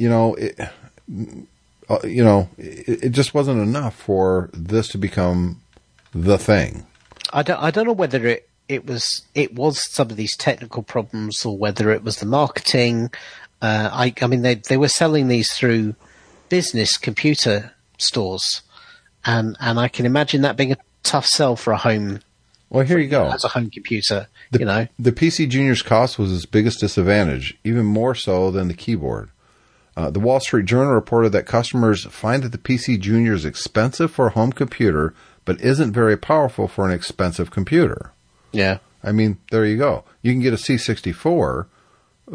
[0.00, 0.58] you know, it,
[1.90, 5.60] uh, you know, it, it just wasn't enough for this to become
[6.14, 6.86] the thing.
[7.34, 10.82] I don't I don't know whether it it was it was some of these technical
[10.82, 13.10] problems or whether it was the marketing.
[13.60, 15.94] Uh, I I mean they they were selling these through
[16.48, 18.62] business computer stores,
[19.26, 22.20] and and I can imagine that being a tough sell for a home
[22.70, 23.28] Well, here you go.
[23.28, 24.28] as a home computer.
[24.50, 28.68] The, you know, the PC Junior's cost was its biggest disadvantage, even more so than
[28.68, 29.28] the keyboard.
[29.96, 34.10] Uh, the Wall Street Journal reported that customers find that the PC Junior is expensive
[34.10, 35.14] for a home computer,
[35.44, 38.12] but isn't very powerful for an expensive computer.
[38.52, 38.78] yeah.
[39.02, 40.04] I mean, there you go.
[40.20, 41.64] You can get a C64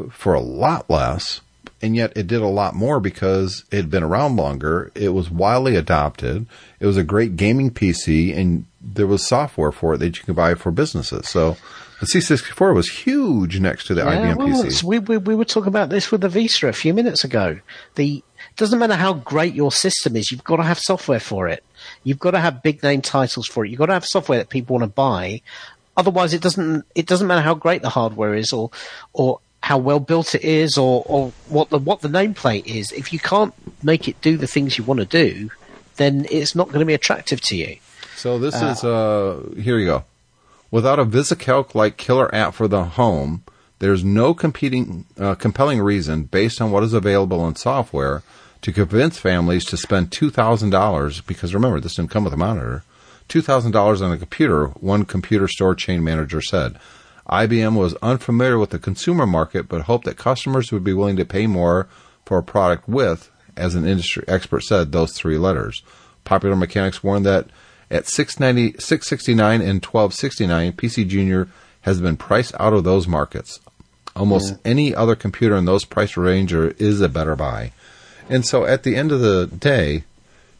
[0.09, 1.41] for a lot less,
[1.79, 4.91] and yet it did a lot more because it had been around longer.
[4.95, 6.47] It was widely adopted.
[6.79, 10.35] It was a great gaming PC, and there was software for it that you could
[10.35, 11.29] buy for businesses.
[11.29, 11.55] So
[11.99, 14.83] the C64 was huge next to the Yeah, IBM well, PC.
[14.83, 17.59] we, we we were talking about this with the Vista a few minutes ago.
[17.95, 18.23] The
[18.57, 21.63] doesn't matter how great your system is, you've got to have software for it.
[22.03, 23.69] You've got to have big name titles for it.
[23.69, 25.41] You've got to have software that people want to buy.
[25.97, 28.71] Otherwise, it doesn't it doesn't matter how great the hardware is or
[29.13, 32.91] or how well built it is or, or what the what the nameplate is.
[32.91, 35.49] If you can't make it do the things you want to do,
[35.95, 37.77] then it's not going to be attractive to you.
[38.15, 40.03] So this is uh here you go.
[40.75, 43.45] Without a VisiCalc like killer app for the home,
[43.79, 48.23] there's no competing uh, compelling reason based on what is available in software
[48.61, 52.35] to convince families to spend two thousand dollars because remember this didn't come with a
[52.35, 52.83] monitor.
[53.29, 56.77] Two thousand dollars on a computer, one computer store chain manager said.
[57.29, 61.23] IBM was unfamiliar with the consumer market, but hoped that customers would be willing to
[61.23, 61.87] pay more
[62.25, 65.83] for a product with, as an industry expert said, those three letters.
[66.25, 67.47] Popular Mechanics warned that
[67.91, 71.47] at 690, 669 and 1269, PC Junior
[71.81, 73.59] has been priced out of those markets.
[74.15, 77.73] Almost any other computer in those price range is a better buy.
[78.29, 80.03] And so at the end of the day,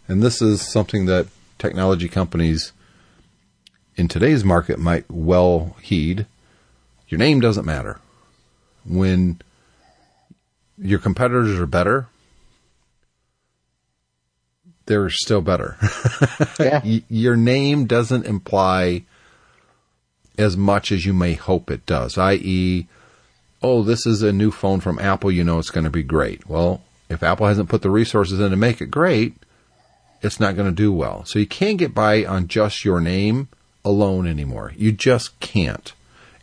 [0.08, 2.74] and this is something that technology companies
[3.96, 6.26] in today's market might well heed,
[7.08, 8.00] your name doesn't matter.
[8.86, 9.42] When
[10.78, 12.08] your competitors are better,
[14.86, 15.78] they're still better.
[16.60, 16.82] Yeah.
[16.84, 19.04] Y- your name doesn't imply
[20.38, 22.88] as much as you may hope it does, i.e.,
[23.62, 26.48] oh, this is a new phone from Apple, you know it's going to be great.
[26.48, 29.36] Well, if Apple hasn't put the resources in to make it great,
[30.22, 31.26] it's not going to do well.
[31.26, 33.48] So you can't get by on just your name
[33.84, 34.74] alone anymore.
[34.76, 35.94] You just can't.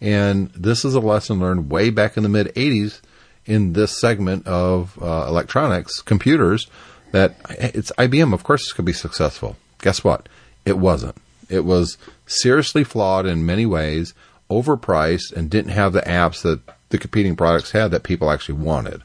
[0.00, 3.00] And this is a lesson learned way back in the mid 80s
[3.46, 6.66] in this segment of uh, electronics, computers,
[7.12, 8.34] that it's IBM.
[8.34, 9.56] Of course, going to be successful.
[9.80, 10.28] Guess what?
[10.64, 11.16] It wasn't.
[11.48, 14.14] It was seriously flawed in many ways,
[14.50, 19.02] overpriced, and didn't have the apps that the competing products had that people actually wanted.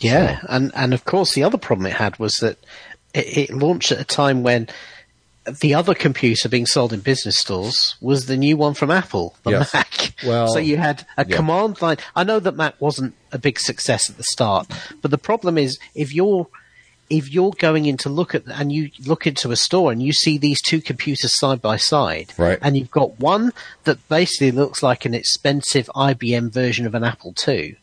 [0.00, 2.58] Yeah, and and of course the other problem it had was that
[3.14, 4.68] it, it launched at a time when
[5.60, 9.50] the other computer being sold in business stores was the new one from Apple, the
[9.50, 9.74] Yes.
[9.74, 10.14] Mac.
[10.24, 11.36] Well, so you had a yeah.
[11.36, 11.96] command line.
[12.14, 14.68] I know that Mac wasn't a big success at the start,
[15.00, 16.46] but the problem is if you're
[17.12, 20.12] if you're going in to look at and you look into a store and you
[20.12, 22.58] see these two computers side by side, Right.
[22.62, 23.52] and you've got one
[23.84, 27.76] that basically looks like an expensive IBM version of an Apple II,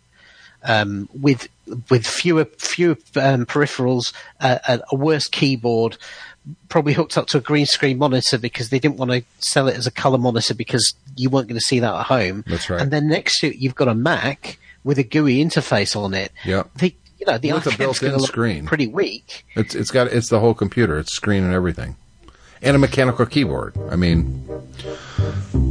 [0.64, 1.48] um, with
[1.90, 4.12] with fewer fewer um, peripherals,
[4.42, 5.98] uh, a, worse keyboard,
[6.68, 9.78] probably hooked up to a green screen monitor because they didn't want to sell it
[9.78, 12.44] as a color monitor because you weren't going to see that at home.
[12.48, 12.82] That's right.
[12.82, 16.32] And then next to it, you've got a Mac with a GUI interface on it.
[16.46, 16.70] Yep.
[16.78, 16.96] The,
[17.32, 18.66] know, the With a built-in screen.
[18.66, 19.46] pretty weak.
[19.56, 21.96] It's it's got it's the whole computer, it's screen and everything,
[22.62, 23.76] and a mechanical keyboard.
[23.90, 24.48] I mean,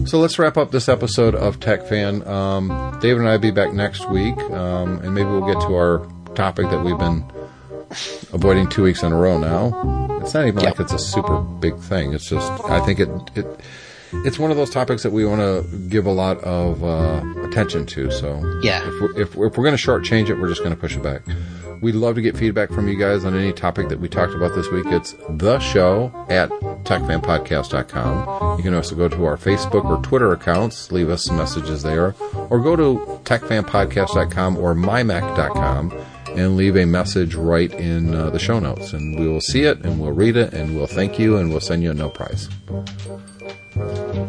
[0.06, 2.26] so let's wrap up this episode of Tech Fan.
[2.26, 5.74] Um, David and I will be back next week, um, and maybe we'll get to
[5.74, 7.24] our topic that we've been
[8.32, 10.18] avoiding two weeks in a row now.
[10.22, 12.12] It's not even like it's a super big thing.
[12.12, 13.46] It's just I think it it
[14.24, 17.86] it's one of those topics that we want to give a lot of uh, attention
[17.86, 18.10] to.
[18.10, 18.80] So Yeah.
[18.86, 21.02] if we're, if, if we're going to shortchange it, we're just going to push it
[21.02, 21.22] back.
[21.80, 24.52] We'd love to get feedback from you guys on any topic that we talked about
[24.56, 24.86] this week.
[24.86, 26.50] It's the show at
[26.82, 28.56] techfanpodcast.com.
[28.58, 32.16] You can also go to our Facebook or Twitter accounts, leave us some messages there,
[32.50, 35.92] or go to techfanpodcast.com or mymac.com
[36.30, 38.92] and leave a message right in uh, the show notes.
[38.92, 41.60] And we will see it and we'll read it and we'll thank you and we'll
[41.60, 42.48] send you a no prize.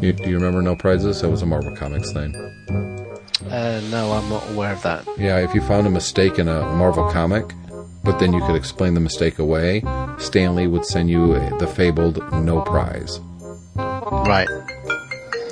[0.01, 1.21] You, do you remember no prizes?
[1.21, 2.35] That was a Marvel Comics thing.
[3.49, 5.07] Uh, no, I'm not aware of that.
[5.17, 7.53] Yeah, if you found a mistake in a Marvel comic,
[8.03, 9.81] but then you could explain the mistake away,
[10.19, 13.19] Stan Lee would send you the fabled no prize.
[13.75, 14.47] Right.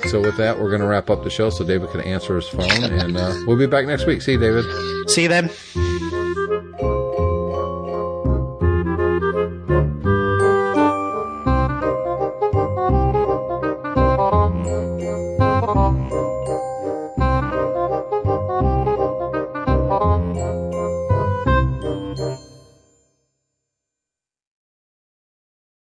[0.06, 2.48] So with that, we're going to wrap up the show so David can answer his
[2.48, 4.22] phone, and uh, we'll be back next week.
[4.22, 4.64] See you, David.
[5.10, 5.50] See you then.